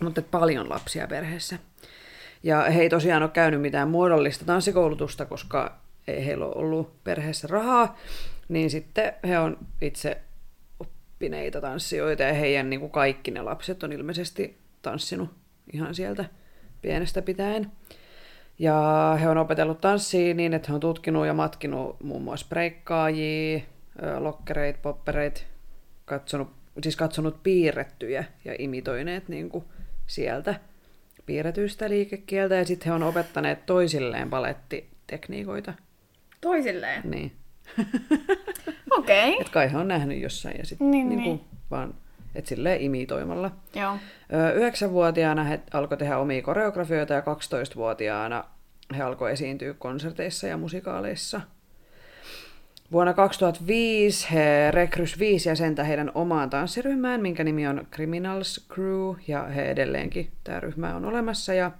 Mutta 0.00 0.20
et 0.20 0.30
paljon 0.30 0.68
lapsia 0.68 1.06
perheessä. 1.06 1.58
Ja 2.42 2.60
he 2.62 2.82
ei 2.82 2.88
tosiaan 2.88 3.22
ole 3.22 3.30
käynyt 3.30 3.60
mitään 3.60 3.88
muodollista 3.88 4.44
tanssikoulutusta, 4.44 5.24
koska 5.26 5.78
ei 6.08 6.26
heillä 6.26 6.44
ole 6.46 6.54
ollut 6.54 7.04
perheessä 7.04 7.48
rahaa, 7.50 7.96
niin 8.48 8.70
sitten 8.70 9.12
he 9.28 9.38
on 9.38 9.58
itse 9.80 10.20
oppineita 10.80 11.60
tanssijoita 11.60 12.22
ja 12.22 12.32
heidän 12.32 12.70
niin 12.70 12.80
kuin 12.80 12.92
kaikki 12.92 13.30
ne 13.30 13.42
lapset 13.42 13.82
on 13.82 13.92
ilmeisesti 13.92 14.58
tanssinut 14.82 15.30
ihan 15.72 15.94
sieltä 15.94 16.24
pienestä 16.82 17.22
pitäen. 17.22 17.72
Ja 18.58 19.18
he 19.20 19.28
on 19.28 19.38
opetellut 19.38 19.80
tanssia 19.80 20.34
niin, 20.34 20.54
että 20.54 20.68
he 20.68 20.74
on 20.74 20.80
tutkinut 20.80 21.26
ja 21.26 21.34
matkinut 21.34 22.00
muun 22.02 22.22
muassa 22.22 22.46
breikkaajia, 22.48 23.60
lokkereit, 24.18 24.82
poppereit, 24.82 25.46
katsonut, 26.04 26.50
siis 26.82 26.96
katsonut 26.96 27.42
piirrettyjä 27.42 28.24
ja 28.44 28.54
imitoineet 28.58 29.28
niin 29.28 29.48
kuin 29.48 29.64
sieltä 30.06 30.54
piirretyistä 31.26 31.88
liikekieltä. 31.88 32.54
Ja 32.54 32.64
sitten 32.64 32.86
he 32.86 32.92
on 32.92 33.02
opettaneet 33.02 33.66
toisilleen 33.66 34.30
palettitekniikoita. 34.30 35.74
Toisilleen. 36.40 37.02
Niin. 37.04 37.32
Okei. 38.98 39.36
Et 39.40 39.48
kai 39.48 39.72
he 39.72 39.78
on 39.78 39.88
nähnyt 39.88 40.20
jossain 40.20 40.58
ja 40.58 40.66
sitten 40.66 40.90
Niin, 40.90 41.08
niin, 41.08 41.18
niin 41.18 41.28
niin. 41.28 41.44
vaan, 41.70 41.94
et 42.34 42.46
silleen 42.46 42.80
imitoimalla. 42.80 43.50
Joo. 43.74 43.96
Yhdeksänvuotiaana 44.54 45.44
he 45.44 45.60
alkoi 45.72 45.96
tehdä 45.98 46.18
omia 46.18 46.42
koreografioita 46.42 47.14
ja 47.14 47.20
12-vuotiaana 47.20 48.44
he 48.96 49.02
alkoi 49.02 49.32
esiintyä 49.32 49.74
konserteissa 49.74 50.46
ja 50.46 50.56
musikaaleissa. 50.56 51.40
Vuonna 52.92 53.14
2005 53.14 54.28
he 54.32 54.70
rekrys 54.70 55.18
viisi 55.18 55.48
jäsentä 55.48 55.84
heidän 55.84 56.10
omaan 56.14 56.50
tanssiryhmään, 56.50 57.20
minkä 57.20 57.44
nimi 57.44 57.66
on 57.66 57.86
Criminals 57.92 58.66
Crew, 58.72 59.14
ja 59.28 59.42
he 59.42 59.62
edelleenkin, 59.62 60.30
tämä 60.44 60.60
ryhmä 60.60 60.96
on 60.96 61.04
olemassa, 61.04 61.54
ja 61.54 61.70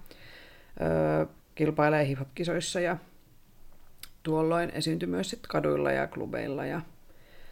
ö, 0.81 1.27
kilpailee 1.55 2.07
hip-hop-kisoissa, 2.07 2.81
ja 2.81 2.97
tuolloin 4.23 4.71
esiintyi 4.75 5.09
myös 5.09 5.31
sit 5.31 5.47
kaduilla 5.47 5.93
ja 5.93 6.07
klubeilla, 6.07 6.67
ja 6.67 6.81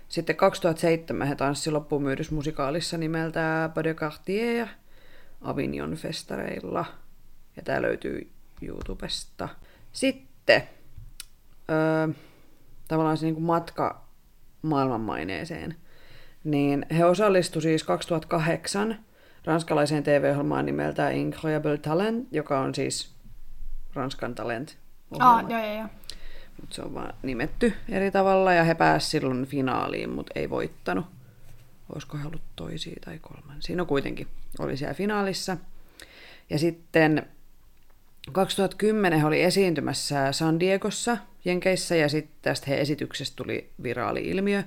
sitten 0.08 0.36
2007 0.36 1.28
he 1.28 1.34
tanssi 1.34 1.70
loppumyydysmusikaalissa 1.70 2.98
nimeltä 2.98 3.70
Pas 3.74 3.84
de 3.84 3.94
Cartier 3.94 4.66
Avignon 5.40 5.94
festareilla. 5.94 6.84
Ja 7.56 7.62
tämä 7.62 7.82
löytyy 7.82 8.30
YouTubesta. 8.62 9.48
Sitten 9.92 10.62
öö, 11.70 12.08
tavallaan 12.88 13.16
se 13.16 13.26
niinku 13.26 13.40
matka 13.40 14.04
maailmanmaineeseen. 14.62 15.74
Niin 16.44 16.86
he 16.90 17.04
osallistuivat 17.04 17.62
siis 17.62 17.84
2008 17.84 18.98
ranskalaiseen 19.44 20.02
TV-ohjelmaan 20.02 20.66
nimeltä 20.66 21.10
Incredible 21.10 21.78
Talent, 21.78 22.28
joka 22.32 22.60
on 22.60 22.74
siis 22.74 23.14
Ranskan 23.94 24.34
talent 24.34 24.78
Ah, 25.18 25.50
joo, 25.50 25.64
joo, 25.64 25.74
joo. 25.74 25.88
mutta 26.60 26.74
se 26.74 26.82
on 26.82 26.94
vaan 26.94 27.14
nimetty 27.22 27.72
eri 27.88 28.10
tavalla 28.10 28.52
ja 28.52 28.64
he 28.64 28.74
pääsivät 28.74 29.10
silloin 29.10 29.46
finaaliin, 29.46 30.10
mutta 30.10 30.32
ei 30.34 30.50
voittanut. 30.50 31.06
Olisiko 31.94 32.18
he 32.18 32.26
ollut 32.26 32.42
toisia 32.56 32.96
tai 33.04 33.18
kolmansia? 33.18 33.76
No 33.76 33.86
kuitenkin 33.86 34.26
oli 34.58 34.76
siellä 34.76 34.94
finaalissa. 34.94 35.56
Ja 36.50 36.58
sitten 36.58 37.26
2010 38.32 39.20
he 39.20 39.26
oli 39.26 39.42
esiintymässä 39.42 40.32
San 40.32 40.60
Diegossa 40.60 41.16
Jenkeissä 41.44 41.96
ja 41.96 42.08
sitten 42.08 42.36
tästä 42.42 42.66
he 42.68 42.80
esityksestä 42.80 43.36
tuli 43.36 43.70
viraali 43.82 44.20
ilmiö. 44.20 44.62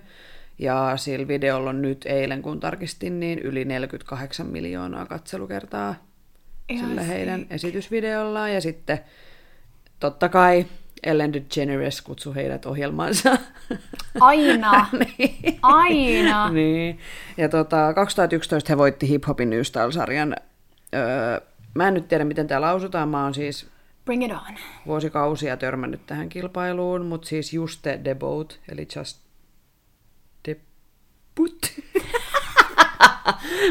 Ja 0.60 0.94
sillä 0.96 1.28
videolla 1.28 1.70
on 1.70 1.82
nyt 1.82 2.06
eilen, 2.06 2.42
kun 2.42 2.60
tarkistin, 2.60 3.20
niin 3.20 3.40
yli 3.40 3.66
48 3.66 4.48
miljoonaa 4.48 5.06
katselukertaa 5.06 5.96
Ihan 6.70 6.90
sillä 6.90 7.02
heidän 7.02 7.40
sick. 7.40 7.52
esitysvideollaan. 7.52 8.54
Ja 8.54 8.62
sitten 8.62 9.00
totta 10.00 10.30
kai 10.30 10.66
Ellen 11.04 11.34
DeGeneres 11.34 12.02
kutsui 12.02 12.36
heidät 12.36 12.66
ohjelmaansa. 12.66 13.38
Aina. 14.20 14.88
niin. 15.18 15.60
Aina. 15.62 16.50
niin. 16.50 17.00
Ja 17.38 17.50
tota, 17.50 17.94
2011 17.94 18.74
he 18.74 18.78
voitti 18.78 19.10
Hip 19.10 19.24
Hopin 19.28 19.50
New 19.50 19.62
Style-sarjan. 19.62 20.36
Öö, 20.96 21.42
mä 21.74 21.88
en 21.88 21.94
nyt 21.94 22.08
tiedä, 22.08 22.26
miten 22.26 22.48
tämä 22.48 22.62
lausutaan. 22.62 23.10
Mä 23.10 23.24
oon 23.24 23.34
siis 23.34 23.70
Bring 24.06 24.26
it 24.26 24.32
on. 24.32 24.56
vuosikausia 24.86 25.58
törmännyt 25.58 26.06
tähän 26.06 26.30
kilpailuun, 26.30 27.06
mutta 27.06 27.28
siis 27.28 27.54
Juste 27.54 28.00
Debout, 28.04 28.60
eli 28.72 28.88
Just 28.96 29.20
Debut. 30.48 31.62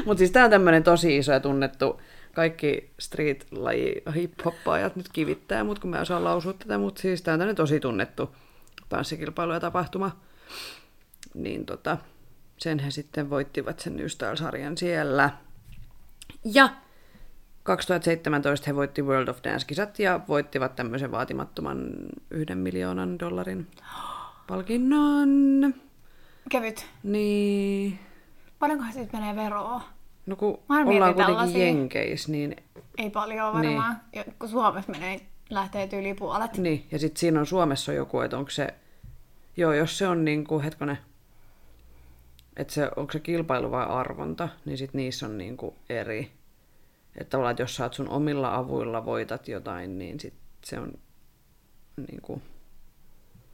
mutta 0.07 0.19
siis 0.19 0.31
tää 0.31 0.45
on 0.45 0.51
tämmönen 0.51 0.83
tosi 0.83 1.17
iso 1.17 1.33
ja 1.33 1.41
tunnettu, 1.41 2.01
kaikki 2.35 2.91
street-laji 3.01 4.03
hip-hoppaajat 4.15 4.97
nyt 4.97 5.09
kivittää 5.13 5.65
mut, 5.65 5.79
kun 5.79 5.91
mä 5.91 6.01
osaan 6.01 6.25
lausua 6.25 6.53
tätä, 6.53 6.79
mutta 6.79 7.03
siis 7.03 7.23
tää 7.23 7.35
on 7.35 7.41
tämmönen 7.41 7.57
tosi 7.57 7.81
tunnettu 7.81 8.37
tanssikilpailu 8.89 9.53
ja 9.53 9.61
tapahtuma. 9.61 10.21
Niin 11.35 11.67
tota, 11.67 11.99
sen 12.59 12.79
he 12.79 12.91
sitten 12.91 13.31
voittivat 13.31 13.81
sen 13.81 13.97
New 13.97 14.07
Style-sarjan 14.07 14.77
siellä. 14.77 15.31
Ja 16.45 16.69
2017 17.63 18.67
he 18.67 18.77
voitti 18.77 19.03
World 19.03 19.29
of 19.29 19.39
Dance-kisat 19.45 19.99
ja 19.99 20.21
voittivat 20.29 20.77
tämmöisen 20.77 21.11
vaatimattoman 21.11 21.93
yhden 22.31 22.59
miljoonan 22.59 23.19
dollarin 23.19 23.67
palkinnon. 24.47 25.75
Kevyt. 26.51 26.87
Niin, 27.03 27.99
Paljonkohan 28.59 28.93
siitä 28.93 29.19
menee 29.19 29.37
veroa? 29.37 29.83
no 30.27 30.37
kun 30.37 30.59
ollaan 30.69 30.85
kuitenkin 30.85 31.27
tällaisia. 31.27 31.65
Jenkeis, 31.65 32.29
niin, 32.29 32.57
Ei 32.99 33.11
paljon 33.11 33.53
varmaan. 33.53 33.97
Ja 34.13 34.25
kun 34.39 34.49
Suomessa 34.49 34.93
menee, 34.93 35.21
lähtee 35.51 35.89
yli 35.93 36.15
puolet. 36.15 36.57
niin. 36.57 36.87
Ja 36.91 36.99
sitten 36.99 37.21
siinä 37.21 37.41
on 37.41 37.47
Suomessa 37.47 37.93
joku, 37.93 38.21
että 38.21 38.39
onko 38.39 38.51
se, 38.51 38.75
joo, 39.57 39.73
jos 39.73 39.99
se 39.99 40.09
on 40.09 40.25
niin 40.25 40.45
kuin, 40.45 40.65
hetkonen, 40.65 40.99
että 42.57 42.75
se, 42.75 42.91
onko 42.97 43.13
se 43.13 43.21
kilpailu 43.21 43.71
vai 43.71 43.87
arvonta, 43.87 44.49
niin 44.65 44.79
sitten 44.79 44.99
niissä 44.99 45.27
on 45.27 45.39
niin 45.39 45.57
kuin 45.57 45.75
eri. 45.89 46.33
Että 47.17 47.31
tavallaan, 47.31 47.51
että 47.51 47.63
jos 47.63 47.77
sä 47.77 47.83
oot 47.85 47.95
sun 47.95 48.09
omilla 48.09 48.55
avuilla 48.55 49.05
voitat 49.05 49.49
jotain, 49.49 49.99
niin 49.99 50.21
sit 50.21 50.35
se 50.65 50.79
on 50.79 50.93
niin 51.97 52.21
kuin... 52.23 52.43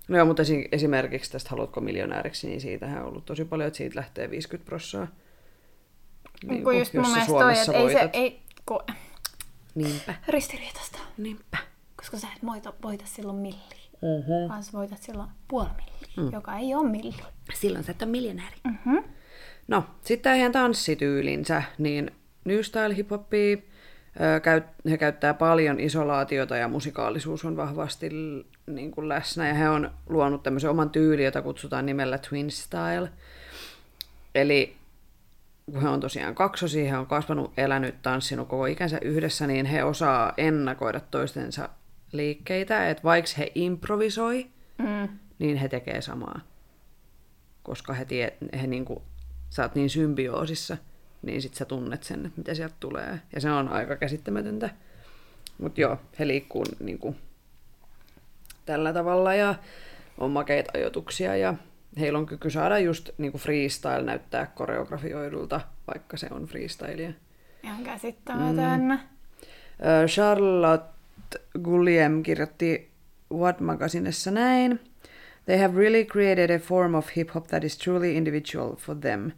No 0.09 0.17
joo, 0.17 0.27
mutta 0.27 0.43
esi- 0.43 0.69
esimerkiksi 0.73 1.33
tästä 1.33 1.51
Haluatko 1.51 1.81
miljonääriksi, 1.81 2.47
niin 2.49 2.61
siitähän 2.61 3.03
on 3.03 3.09
ollut 3.09 3.25
tosi 3.25 3.45
paljon, 3.45 3.67
että 3.67 3.77
siitä 3.77 3.97
lähtee 3.97 4.31
50 4.31 4.69
prossaa. 4.69 5.07
Niin 6.49 6.65
kun 6.65 6.79
just 6.79 6.95
mun 6.95 7.09
mielestä 7.11 7.27
toi, 7.33 7.59
että 7.59 7.73
ei 7.73 7.91
se, 7.93 8.11
ei, 8.13 8.41
kun, 8.67 8.81
Niinpä, 9.75 10.15
ristiriitasta. 10.29 10.99
niinpä. 11.19 11.59
Koska 11.97 12.17
sä 12.19 12.27
et 12.37 12.47
voita, 12.47 12.73
voita 12.83 13.05
silloin 13.07 13.39
milliä, 13.39 13.87
Mm-hmm. 14.03 14.49
vaan 14.49 14.63
sä 14.65 14.73
voitat 14.73 15.03
silloin 15.03 15.31
puoli 15.49 15.69
milliä, 15.77 16.31
mm. 16.31 16.33
joka 16.33 16.57
ei 16.57 16.75
ole 16.75 16.91
milli. 16.91 17.15
Silloin 17.55 17.85
sä 17.85 17.93
et 17.93 18.03
ole 18.03 18.11
miljonääri. 18.11 18.57
Mm-hmm. 18.65 19.05
No, 19.69 19.85
sitten 20.05 20.33
heidän 20.33 20.53
tanssityylinsä, 20.53 21.63
niin 21.79 22.11
New 22.47 22.61
Style 22.63 22.97
Hip 22.97 23.11
Hopia, 23.11 23.57
ö, 23.57 24.41
käy, 24.41 24.61
he 24.91 24.99
käyttää 24.99 25.35
paljon 25.35 25.81
isolaatiota 25.81 26.57
ja 26.57 26.69
musikaalisuus 26.69 27.45
on 27.45 27.57
vahvasti 27.57 28.11
niin 28.67 28.91
kuin 28.91 29.09
läsnä. 29.09 29.49
Ja 29.49 29.55
he 29.55 29.69
on 29.69 29.91
luonut 30.09 30.43
tämmöisen 30.43 30.71
oman 30.71 30.91
tyylin, 30.91 31.25
jota 31.25 31.43
kutsutaan 31.43 31.87
nimellä 31.87 32.19
Twin 32.19 32.51
Style. 32.51 33.11
Eli 34.35 34.77
kun 35.73 35.83
he 35.83 35.89
on 35.89 36.01
tosiaan 36.01 36.35
kaksosia, 36.35 36.91
he 36.91 36.97
on 36.99 37.07
kasvanut, 37.07 37.53
elänyt, 37.57 38.03
tanssinut 38.03 38.49
koko 38.49 38.67
ikänsä 38.67 38.99
yhdessä, 39.03 39.47
niin 39.47 39.67
he 39.67 39.85
osaa 39.85 40.33
ennakoida 40.37 41.01
toistensa 41.01 41.69
liikkeitä, 42.13 42.91
että 42.91 43.03
vaikka 43.03 43.31
he 43.39 43.53
improvisoi, 43.55 44.47
Mm. 44.79 45.09
niin 45.39 45.57
he 45.57 45.69
tekee 45.69 46.01
samaa. 46.01 46.41
Koska 47.63 47.93
he, 47.93 48.05
tie, 48.05 48.37
he 48.61 48.67
niinku, 48.67 49.03
sä 49.51 49.63
oot 49.63 49.75
niin 49.75 49.91
symbioosissa, 49.91 50.77
niin 51.27 51.43
sit 51.43 51.55
sä 51.55 51.65
tunnet 51.65 52.03
sen, 52.03 52.27
että 52.27 52.39
mitä 52.39 52.55
sieltä 52.55 52.75
tulee. 52.81 53.21
Ja 53.35 53.41
se 53.41 53.51
on 53.51 53.69
aika 53.69 53.97
käsittämätöntä. 53.97 54.71
Mutta 55.59 55.81
joo, 55.81 55.99
he 56.19 56.27
liikkuu 56.27 56.65
niinku, 56.81 57.17
tällä 58.67 58.93
tavalla 58.93 59.35
ja 59.35 59.55
on 60.19 60.31
makeita 60.31 60.71
ajoituksia 60.75 61.37
ja 61.37 61.55
heillä 62.01 62.19
on 62.19 62.27
kyky 62.27 62.51
saada 62.51 62.79
just 62.79 63.11
niinku 63.19 63.39
freestyle 63.39 64.03
näyttää 64.03 64.47
koreografioidulta, 64.47 65.61
vaikka 65.95 66.17
se 66.17 66.29
on 66.31 66.47
freestylia. 66.47 67.13
Ihan 67.63 67.85
käsittämätön. 67.85 68.81
Mm. 68.81 68.99
Charlotte 70.07 71.41
Guillem 71.63 72.23
kirjoitti 72.23 72.91
What 73.33 73.61
Magazinessa 73.61 74.31
näin. 74.31 74.81
They 75.45 75.59
have 75.59 75.79
really 75.79 76.05
created 76.05 76.51
a 76.51 76.59
form 76.59 76.95
of 76.95 77.09
hip 77.17 77.31
hop 77.35 77.47
that 77.47 77.65
is 77.65 77.79
truly 77.79 78.17
individual 78.17 78.77
for 78.77 78.97
them. 78.97 79.31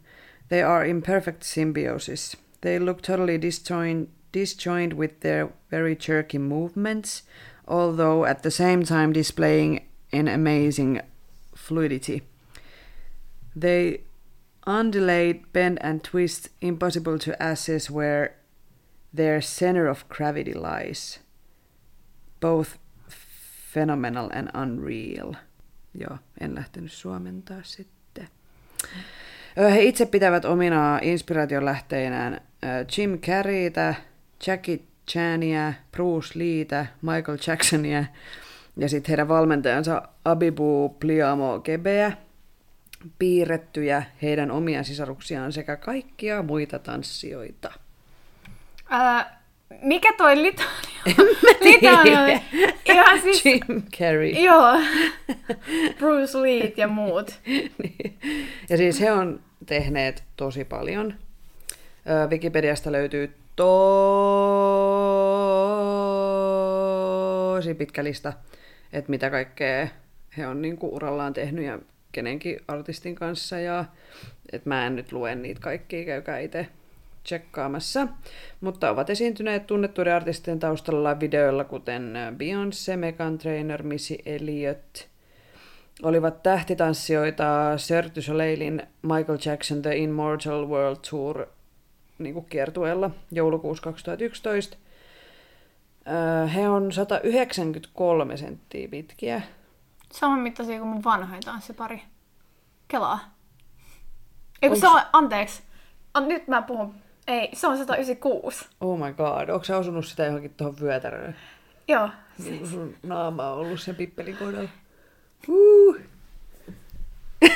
They 0.49 0.61
are 0.61 0.83
in 0.83 1.01
perfect 1.01 1.43
symbiosis. 1.43 2.35
They 2.61 2.79
look 2.79 3.01
totally 3.01 3.37
disjoined, 3.37 4.07
disjoined 4.31 4.93
with 4.93 5.19
their 5.21 5.49
very 5.69 5.95
jerky 5.95 6.37
movements, 6.37 7.23
although 7.67 8.25
at 8.25 8.43
the 8.43 8.51
same 8.51 8.83
time 8.83 9.13
displaying 9.13 9.87
an 10.11 10.27
amazing 10.27 11.01
fluidity. 11.55 12.23
They 13.55 14.01
undulate, 14.65 15.53
bend, 15.53 15.77
and 15.81 16.03
twist, 16.03 16.49
impossible 16.61 17.19
to 17.19 17.35
assess 17.39 17.89
where 17.89 18.35
their 19.13 19.41
center 19.41 19.87
of 19.87 20.07
gravity 20.09 20.53
lies. 20.53 21.19
Both 22.39 22.77
phenomenal 23.07 24.29
and 24.33 24.49
unreal. 24.53 25.35
Joo, 25.99 26.17
en 26.39 26.55
lähtenyt 26.55 26.91
suomentaa 26.91 27.63
sitten. 27.63 28.27
He 29.59 29.83
itse 29.83 30.05
pitävät 30.05 30.45
omina 30.45 30.99
inspiraation 31.01 31.65
lähteinään 31.65 32.41
Jim 32.97 33.19
Carreytä, 33.19 33.95
Jackie 34.47 34.79
Chania, 35.09 35.73
Bruce 35.91 36.39
Leetä, 36.39 36.85
Michael 37.01 37.37
Jacksonia 37.47 38.05
ja 38.77 38.89
sitten 38.89 39.09
heidän 39.09 39.27
valmentajansa 39.27 40.01
Abibu 40.25 40.95
Pliamo 40.99 41.59
Kebeä, 41.59 42.11
piirrettyjä 43.19 44.03
heidän 44.21 44.51
omia 44.51 44.83
sisaruksiaan 44.83 45.53
sekä 45.53 45.75
kaikkia 45.75 46.43
muita 46.43 46.79
tanssijoita. 46.79 47.71
Öö, 48.91 49.39
mikä 49.81 50.13
toi 50.13 50.41
litania? 50.41 50.69
litania 51.61 52.39
ihan 52.85 53.21
siis... 53.21 53.45
Jim 53.45 53.83
Carrey. 53.97 54.29
Joo. 54.29 54.79
Bruce 55.97 56.37
Lee 56.37 56.73
ja 56.77 56.87
muut. 56.87 57.31
Niin. 57.83 58.19
Ja 58.69 58.77
siis 58.77 59.01
he 59.01 59.11
on 59.11 59.39
tehneet 59.65 60.23
tosi 60.37 60.65
paljon. 60.65 61.13
Wikipediasta 62.29 62.91
löytyy 62.91 63.35
tosi 63.55 63.69
pitkä 67.73 68.03
lista, 68.03 68.33
että 68.93 69.09
mitä 69.09 69.29
kaikkea 69.29 69.87
he 70.37 70.47
on 70.47 70.61
niinku 70.61 70.95
urallaan 70.95 71.33
tehnyt 71.33 71.65
ja 71.65 71.79
kenenkin 72.11 72.59
artistin 72.67 73.15
kanssa. 73.15 73.59
Ja, 73.59 73.85
et 74.51 74.65
mä 74.65 74.87
en 74.87 74.95
nyt 74.95 75.11
lue 75.11 75.35
niitä 75.35 75.61
kaikkia, 75.61 76.05
käykää 76.05 76.39
itse 76.39 76.67
tsekkaamassa. 77.23 78.07
Mutta 78.61 78.89
ovat 78.89 79.09
esiintyneet 79.09 79.67
tunnettuiden 79.67 80.15
artistien 80.15 80.59
taustalla 80.59 81.19
videoilla, 81.19 81.63
kuten 81.63 82.13
Beyoncé, 82.37 82.97
Megan 82.97 83.37
Trainor, 83.37 83.83
Missy 83.83 84.15
Elliott, 84.25 85.08
olivat 86.03 86.43
tähtitanssijoita 86.43 87.73
Cirque 87.77 88.15
du 88.15 88.21
Soleilin 88.21 88.83
Michael 89.01 89.39
Jackson 89.45 89.81
The 89.81 89.97
Immortal 89.97 90.67
World 90.69 90.97
Tour 91.09 91.45
niin 92.17 92.33
kuin 92.33 92.45
kiertueella 92.45 93.11
joulukuussa 93.31 93.83
2011. 93.83 94.77
Öö, 96.07 96.47
He 96.47 96.69
on 96.69 96.91
193 96.91 98.37
senttiä 98.37 98.87
pitkiä. 98.87 99.41
Saman 100.11 100.39
mittaisia 100.39 100.77
kuin 100.79 100.87
mun 100.89 101.03
vanhoin 101.03 101.41
tanssipari. 101.45 102.01
Kelaa. 102.87 103.19
Ei 104.61 104.69
kun 104.69 104.77
Onks- 104.77 104.81
se 104.81 104.87
on, 104.87 105.01
anteeksi. 105.13 105.63
An, 106.13 106.27
nyt 106.27 106.47
mä 106.47 106.61
puhun. 106.61 106.95
Ei, 107.27 107.49
se 107.53 107.67
on 107.67 107.77
196. 107.77 108.65
Oh 108.81 108.97
my 108.99 109.13
god, 109.13 109.49
onko 109.49 109.63
sä 109.63 109.77
osunut 109.77 110.05
sitä 110.05 110.25
johonkin 110.25 110.53
tuohon 110.57 110.75
vyötäröön? 110.81 111.35
Joo. 111.87 112.09
Kuin 112.43 112.67
sun 112.67 112.95
naama 113.03 113.51
on 113.51 113.57
ollut 113.59 113.79
sen 113.81 113.95
pippelin 113.95 114.37
kohdalla. 114.37 114.69
Uh. 115.47 115.97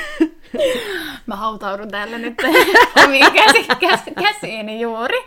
Mä 1.26 1.36
hautaudun 1.36 1.88
täällä 1.88 2.18
nyt 2.18 2.34
omiin 3.04 3.32
käsi, 3.32 3.66
käsi, 3.80 4.10
käsiini 4.10 4.80
juuri. 4.80 5.18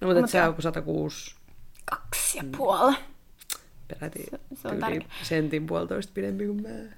No 0.00 0.06
mutta 0.08 0.20
et 0.20 0.30
se 0.30 0.42
on 0.42 0.54
kuin 0.54 0.62
106 0.62 1.34
Kaksi 1.84 2.38
ja 2.38 2.44
puoli. 2.56 2.94
peräti 3.88 4.26
se 4.30 4.38
on 4.38 4.70
tyyliin 4.76 4.80
tärkeä. 4.80 5.08
sentin 5.22 5.66
puolitoista 5.66 6.12
pidempi 6.14 6.46
kuin 6.46 6.62
mä. 6.62 6.68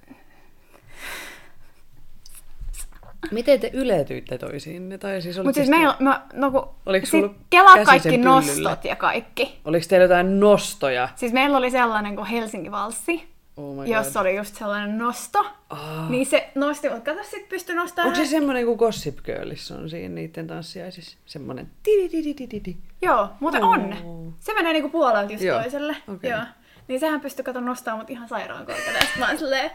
Miten 3.31 3.61
te 3.61 3.71
yletyitte 3.73 4.39
toisiinne? 4.39 4.99
Tai 4.99 5.23
siis 5.23 5.37
Mutta 5.37 5.53
siis 5.53 5.69
meillä, 5.69 5.97
mä, 6.01 6.27
no 6.33 6.51
kun, 6.51 6.69
Oliko 6.87 7.07
kelaa 7.51 7.75
käsi 7.75 7.87
kaikki 7.87 8.19
nostot 8.19 8.85
ja 8.85 8.97
kaikki. 8.97 9.61
Oliko 9.65 9.87
teillä 9.89 10.05
jotain 10.05 10.41
nostoja? 10.41 11.09
Siis 11.17 11.33
meillä 11.33 11.59
oli 11.59 11.71
sellainen 11.71 12.17
kuin 12.17 12.27
Helsinki-valssi, 12.27 13.29
Oh 13.57 13.75
my 13.77 13.85
jossa 13.87 14.21
oli 14.21 14.37
just 14.37 14.55
sellainen 14.55 14.99
nosto. 14.99 15.47
Ah. 15.71 16.11
Niin 16.11 16.27
se 16.27 16.51
nosti, 16.55 16.89
mutta 16.91 17.15
kato 17.15 17.25
sit 17.29 17.49
pystyi 17.49 17.75
nostamaan. 17.75 18.13
Onko 18.13 18.25
se 18.25 18.31
semmoinen 18.31 18.65
kuin 18.65 18.77
Gossip 18.79 19.19
Girlissä 19.25 19.75
on 19.75 19.91
siinä 19.91 20.15
niiden 20.15 20.47
tanssiaisissa? 20.47 21.19
Semmoinen 21.27 21.71
tidididididi. 21.83 22.77
Joo, 23.03 23.29
muuten 23.41 23.63
Oh. 23.65 23.71
on. 23.73 24.35
Se 24.41 24.55
menee 24.55 24.73
niinku 24.73 24.89
puolelta 24.89 25.33
just 25.33 25.45
Joo, 25.45 25.61
toiselle. 25.61 25.97
okei. 26.09 26.31
Joo. 26.31 26.41
Niin 26.89 27.01
sehän 27.01 27.21
pystyy 27.21 27.45
kato 27.45 27.61
nostamaan 27.61 27.99
mut 28.01 28.11
ihan 28.11 28.29
sairaan 28.29 28.67
korkealle. 28.67 28.99
Ja 28.99 29.07
sit 29.07 29.17
mä 29.19 29.29
oon 29.29 29.39
silleen, 29.39 29.71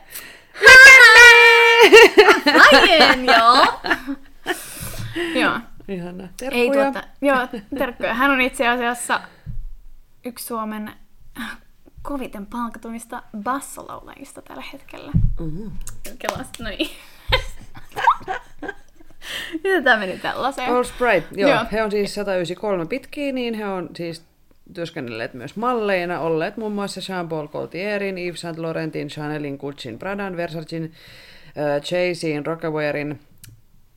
Aien, 2.72 3.26
joo. 3.26 3.66
joo. 5.42 5.60
Ihana. 5.88 6.24
Ei 6.24 6.30
Terkkuja. 6.38 6.84
tuota, 6.92 7.04
joo, 7.22 7.38
terkkuja. 7.78 8.14
Hän 8.14 8.32
on 8.32 8.42
itse 8.42 8.68
asiassa 8.68 9.22
yksi 10.26 10.46
Suomen 10.46 10.92
koviten 12.08 12.46
palkatumista 12.46 13.24
bassolaulajista 13.44 14.42
tällä 14.42 14.64
hetkellä. 14.74 15.12
Mhm. 15.40 15.68
Kelasta 16.20 16.64
noin. 16.64 16.78
Mitä 19.64 19.82
tää 19.84 19.98
meni 19.98 20.18
tällaiseen? 20.18 20.72
All 20.72 20.84
Sprite, 20.84 21.28
joo. 21.32 21.52
Joo. 21.52 21.66
He 21.72 21.84
on 21.84 21.92
siis 21.92 22.16
193 22.16 22.86
pitkiä, 22.86 23.32
niin 23.32 23.54
he 23.54 23.66
on 23.66 23.90
siis 23.96 24.24
työskennelleet 24.74 25.34
myös 25.34 25.56
malleina, 25.56 26.20
olleet 26.20 26.58
muun 26.58 26.72
muassa 26.72 27.02
Jean-Paul 27.12 27.48
Gaultierin, 27.48 28.18
Yves 28.18 28.42
Saint 28.42 28.58
Laurentin, 28.58 29.08
Chanelin, 29.08 29.58
Gucciin, 29.58 30.00
Pradan, 30.00 30.38
Versacin, 30.38 30.94
äh, 31.58 32.46
Rockawarein, 32.46 33.20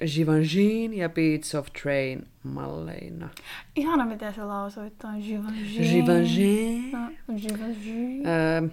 Givenchy'n 0.07 0.95
ja 0.95 1.09
Beats 1.09 1.55
of 1.55 1.67
Train 1.83 2.27
malleina. 2.43 3.29
Ihana, 3.77 4.07
miten 4.07 4.35
se 4.35 4.45
lausui 4.45 4.91
tuon 5.01 5.21
Givenchy. 5.21 5.83
Givenchy. 5.83 6.91
No, 6.93 7.35
Givenchy. 7.35 8.23
Öö, 8.27 8.69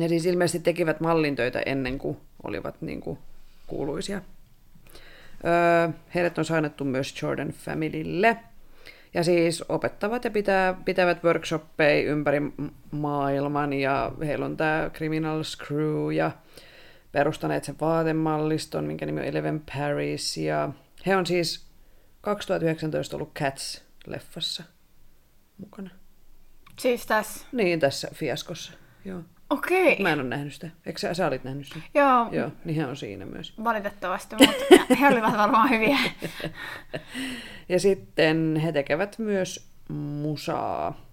ja 0.00 0.08
siis 0.08 0.26
ilmeisesti 0.26 0.60
tekivät 0.60 1.00
mallintöitä 1.00 1.62
ennen 1.66 1.98
kuin 1.98 2.16
olivat 2.42 2.82
niin 2.82 3.00
kuin 3.00 3.18
kuuluisia. 3.66 4.20
Öö, 5.44 5.88
heidät 6.14 6.38
on 6.38 6.44
sainattu 6.44 6.84
myös 6.84 7.22
Jordan 7.22 7.48
Familylle. 7.48 8.36
Ja 9.14 9.24
siis 9.24 9.64
opettavat 9.68 10.24
ja 10.24 10.30
pitää, 10.30 10.74
pitävät 10.84 11.24
workshoppeja 11.24 12.10
ympäri 12.10 12.40
maailman 12.90 13.72
ja 13.72 14.12
heillä 14.26 14.46
on 14.46 14.56
tämä 14.56 14.90
Criminal 14.94 15.42
Screw 15.42 16.12
ja 16.12 16.30
perustaneet 17.12 17.64
sen 17.64 17.76
vaatemalliston, 17.80 18.84
minkä 18.84 19.06
nimi 19.06 19.20
on 19.20 19.26
Eleven 19.26 19.62
Paris. 19.76 20.36
Ja 20.36 20.68
he 21.06 21.16
on 21.16 21.26
siis 21.26 21.66
2019 22.20 23.16
ollut 23.16 23.38
Cats-leffassa 23.38 24.62
mukana. 25.58 25.90
Siis 26.78 27.06
tässä. 27.06 27.46
Niin, 27.52 27.80
tässä 27.80 28.08
fiaskossa. 28.14 28.72
Joo. 29.04 29.20
Okei. 29.50 30.02
Mä 30.02 30.12
en 30.12 30.20
ole 30.20 30.28
nähnyt 30.28 30.54
sitä. 30.54 30.70
Eikö 30.86 30.98
sä, 30.98 31.14
sä 31.14 31.26
olit 31.26 31.44
nähnyt 31.44 31.66
sen? 31.66 31.82
Joo, 31.94 32.28
Joo, 32.32 32.50
niin 32.64 32.76
he 32.76 32.86
on 32.86 32.96
siinä 32.96 33.26
myös. 33.26 33.54
valitettavasti, 33.64 34.36
mutta 34.36 34.94
he 35.00 35.08
olivat 35.08 35.36
varmaan 35.36 35.70
hyviä. 35.70 35.98
Ja 37.68 37.80
sitten 37.80 38.56
he 38.64 38.72
tekevät 38.72 39.18
myös 39.18 39.70
musaa. 40.22 41.06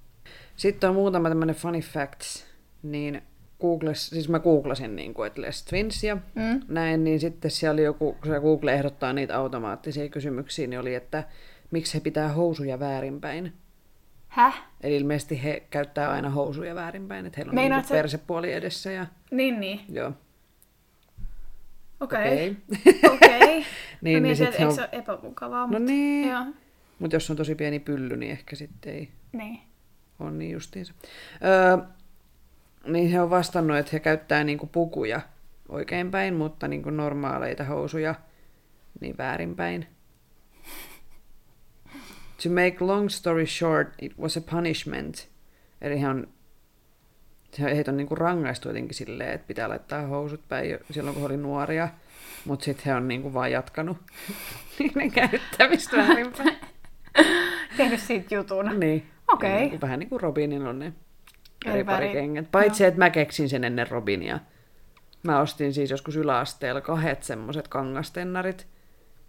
Sitten 0.56 0.90
on 0.90 0.96
muutama 0.96 1.30
tämmönen 1.30 1.56
funny 1.56 1.80
facts. 1.82 2.46
Niin 2.84 3.22
Googles, 3.62 4.10
siis 4.10 4.30
mä 4.30 4.40
googlasin 4.40 4.96
niin 4.96 5.14
kuin, 5.14 5.28
että 5.28 5.42
Les 5.42 5.64
Twins 5.64 6.04
ja 6.04 6.16
Mm. 6.16 6.62
näin, 6.68 7.04
niin 7.04 7.20
sitten 7.20 7.52
siellä 7.52 7.74
oli 7.74 7.84
joku, 7.84 8.14
kun 8.14 8.32
se 8.32 8.40
Google 8.40 8.74
ehdottaa 8.74 9.14
niitä 9.14 9.38
automaattisia 9.38 10.10
kysymyksiä, 10.10 10.68
niin 10.68 10.80
oli, 10.80 10.96
että 10.96 11.24
miksi 11.72 11.94
he 11.94 12.00
pitää 12.00 12.30
housuja 12.30 12.80
väärinpäin. 12.80 13.54
Häh? 14.28 14.64
Eli 14.82 14.96
ilmeisesti 14.98 15.44
he 15.44 15.64
käyttää 15.70 16.12
aina 16.12 16.30
housuja 16.30 16.76
väärinpäin, 16.76 17.26
että 17.26 17.38
heillä 17.38 17.50
on 17.52 17.56
Meinaat 17.56 17.82
niin 17.84 17.88
sä- 17.90 17.96
persepuoli 17.96 18.54
edessä 18.54 18.92
ja 18.92 19.06
Niin, 19.32 19.60
niin. 19.60 19.80
joo. 19.90 20.12
Okei. 22.00 22.56
Okei. 22.82 23.00
Okei. 23.14 23.66
Niin, 24.02 24.14
niin, 24.14 24.24
niin 24.24 24.38
mietin, 24.38 24.58
sit 24.58 24.66
on- 24.68 24.76
se 24.76 24.82
ole 24.82 24.90
epämukavaa, 24.92 25.62
No 25.62 25.68
mutta... 25.68 25.80
niin. 25.84 26.30
Joo, 26.30 26.46
Mutta 27.00 27.16
jos 27.16 27.30
on 27.30 27.38
tosi 27.38 27.56
pieni 27.56 27.80
pylly, 27.80 28.18
niin 28.18 28.32
ehkä 28.32 28.56
sitten 28.56 28.94
ei 28.94 29.10
niin. 29.32 29.60
ole 30.20 30.32
niin 30.32 30.52
justiinsa. 30.52 30.94
Öö, 31.46 31.78
niin 32.88 33.10
he 33.12 33.22
on 33.22 33.30
vastannut, 33.30 33.78
että 33.78 33.90
he 33.94 34.00
käyttää 34.00 34.44
niinku 34.44 34.68
pukuja 34.68 35.22
oikeinpäin, 35.70 36.34
mutta 36.34 36.68
niinku 36.68 36.90
normaaleita 36.90 37.64
housuja 37.64 38.16
niin 39.02 39.18
väärinpäin. 39.18 39.88
To 42.44 42.50
make 42.50 42.76
long 42.80 43.10
story 43.10 43.46
short, 43.46 43.88
it 44.02 44.18
was 44.20 44.38
a 44.38 44.42
punishment. 44.42 45.28
Eli 45.82 46.02
he 46.02 46.08
on, 46.08 46.28
he- 47.60 47.76
heitä 47.76 47.92
on 47.92 47.98
niinku 47.98 48.16
rangaistu 48.16 48.68
jotenkin 48.70 48.94
silleen, 48.96 49.32
että 49.34 49.48
pitää 49.48 49.70
laittaa 49.70 50.02
housut 50.02 50.48
päin 50.48 50.78
silloin, 50.92 51.14
kun 51.14 51.22
he 51.22 51.26
oli 51.26 51.38
nuoria. 51.38 51.90
Mutta 52.46 52.66
sitten 52.66 52.86
he 52.86 52.94
on 52.94 53.08
niinku 53.08 53.34
vaan 53.34 53.52
jatkanut 53.52 53.98
niiden 54.80 55.12
käyttämistä 55.12 55.98
väärinpäin. 55.98 56.56
Tehnyt 57.78 58.00
siitä 58.00 58.36
jutun. 58.36 58.80
Niin. 58.80 59.08
Okei. 59.34 59.60
Niinku- 59.60 59.82
Vähän 59.82 60.00
niin 60.00 60.10
kuin 60.10 60.22
Robinilla 60.22 60.70
on 60.70 60.80
ne 60.80 60.94
Eri. 61.66 61.86
Paitsi, 62.52 62.86
että 62.86 63.00
mä 63.00 63.10
keksin 63.10 63.50
sen 63.50 63.64
ennen 63.64 63.88
Robinia. 63.88 64.40
Mä 65.24 65.40
ostin 65.40 65.74
siis 65.74 65.92
joskus 65.92 66.16
yläasteella 66.16 66.82
kahdet 66.82 67.24
semmoset 67.24 67.68
kangastennarit, 67.68 68.68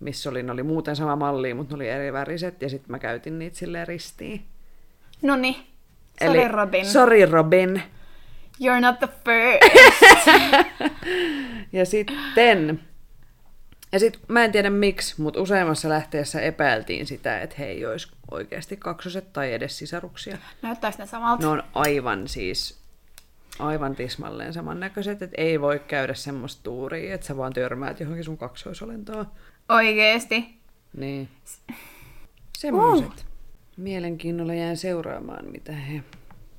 missä 0.00 0.30
oli, 0.30 0.42
ne 0.42 0.52
oli 0.52 0.62
muuten 0.62 0.96
sama 0.96 1.16
malli, 1.16 1.54
mutta 1.54 1.74
ne 1.74 1.76
oli 1.76 1.88
eri 1.88 2.12
väriset, 2.12 2.62
ja 2.62 2.68
sitten 2.68 2.90
mä 2.90 2.98
käytin 2.98 3.38
niitä 3.38 3.56
silleen 3.56 3.88
ristiin. 3.88 4.44
No 5.22 5.36
niin. 5.36 5.56
Sorry, 6.24 6.48
Robin. 6.48 6.86
Sorry 6.86 7.26
Robin. 7.26 7.82
You're 8.62 8.80
not 8.80 8.98
the 8.98 9.08
first. 9.24 10.28
Ja 11.72 11.86
sitten, 11.86 12.80
ja 13.92 13.98
sit, 13.98 14.20
mä 14.28 14.44
en 14.44 14.52
tiedä 14.52 14.70
miksi, 14.70 15.22
mutta 15.22 15.40
useammassa 15.40 15.88
lähteessä 15.88 16.40
epäiltiin 16.40 17.06
sitä, 17.06 17.40
että 17.40 17.56
he 17.58 17.66
ei 17.66 17.86
olisi 17.86 18.08
oikeasti 18.30 18.76
kaksoset 18.76 19.32
tai 19.32 19.52
edes 19.52 19.78
sisaruksia. 19.78 20.38
Näyttääks 20.62 20.98
ne 20.98 21.06
samalta? 21.06 21.42
Ne 21.42 21.48
on 21.48 21.62
aivan 21.74 22.28
siis, 22.28 22.78
aivan 23.58 23.96
tismalleen 23.96 24.52
samannäköiset, 24.52 25.22
että 25.22 25.42
ei 25.42 25.60
voi 25.60 25.78
käydä 25.78 26.14
semmoista 26.14 26.62
tuuria, 26.62 27.14
että 27.14 27.26
sä 27.26 27.36
vaan 27.36 27.52
törmäät 27.52 28.00
johonkin 28.00 28.24
sun 28.24 28.38
kaksoisolentoon. 28.38 29.26
Oikeesti. 29.68 30.58
Niin. 30.96 31.28
Semmoiset. 32.58 33.08
Uh. 33.08 33.28
Mielenkiinnolla 33.76 34.54
jään 34.54 34.76
seuraamaan, 34.76 35.44
mitä 35.44 35.72
he 35.72 36.02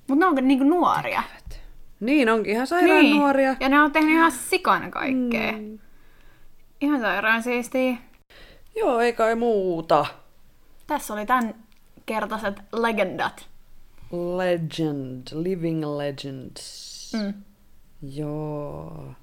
Mut 0.08 0.20
ne 0.20 0.26
on 0.26 0.36
niinku 0.42 0.64
nuoria. 0.64 1.24
tekevät. 1.24 1.62
Niin, 2.00 2.30
onkin 2.30 2.54
ihan 2.54 2.68
sairaan 2.68 3.02
niin. 3.02 3.18
nuoria. 3.18 3.56
Ja 3.60 3.70
ne 3.70 3.82
on 3.82 3.92
tehnyt 3.92 4.14
ihan 4.14 4.32
sikana 4.32 4.90
kaikkea. 4.90 5.52
Mm. 5.52 5.80
Ihan 6.82 7.00
sairaan 7.02 7.44
siistiä. 7.44 7.98
Joo, 8.76 9.00
ei 9.00 9.14
kai 9.14 9.36
muuta. 9.36 10.06
Tässä 10.88 11.14
oli 11.14 11.26
tämän 11.26 11.56
kertaiset 12.06 12.62
legendat. 12.74 13.50
Legend, 14.38 15.28
living 15.34 15.86
legends. 15.86 17.14
Mm. 17.14 17.34
Joo. 18.02 19.14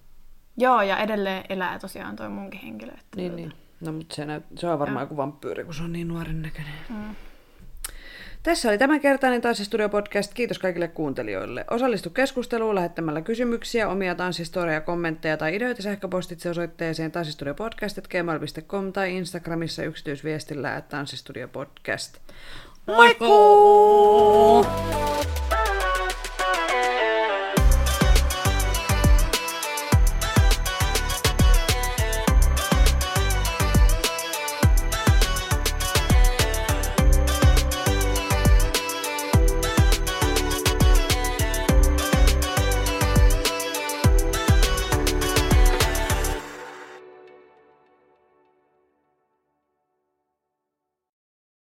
Joo, 0.57 0.83
ja 0.83 0.99
edelleen 0.99 1.45
elää 1.49 1.79
tosiaan 1.79 2.17
toi 2.17 2.29
munkin 2.29 2.61
henkilö. 2.61 2.93
Että 2.93 3.17
Niin, 3.17 3.37
niin. 3.37 3.53
No, 3.81 3.93
mutta 3.93 4.15
se, 4.15 4.25
näyt, 4.25 4.45
se 4.57 4.69
on 4.69 4.79
varmaan 4.79 5.03
joku 5.03 5.17
vampyyri, 5.17 5.65
kun 5.65 5.75
se 5.75 5.83
on 5.83 5.93
niin 5.93 6.09
nuoren 6.09 6.43
näköinen. 6.43 6.75
Mm. 6.89 7.15
Tässä 8.47 8.69
oli 8.69 8.79
tämänkertainen 8.79 9.41
Tanssistudio 9.41 9.89
Podcast. 9.89 10.35
Kiitos 10.35 10.59
kaikille 10.59 10.89
kuuntelijoille. 10.89 11.65
Osallistu 11.71 12.11
keskusteluun 12.11 12.75
lähettämällä 12.75 13.23
kysymyksiä, 13.23 13.89
omia 13.89 14.15
tanssistoria, 14.15 14.81
kommentteja 14.81 15.37
tai 15.37 15.57
ideoita 15.57 15.83
sähköpostitse 15.83 16.51
osoitteeseen 16.51 17.13
tanssistudiopodcast.gmail.com 17.13 18.93
tai 18.93 19.17
Instagramissa 19.17 19.83
yksityisviestillä 19.83 20.75
at 20.75 20.89
tanssistudiopodcast. 20.89 22.19
Moikkuu! 22.87 24.67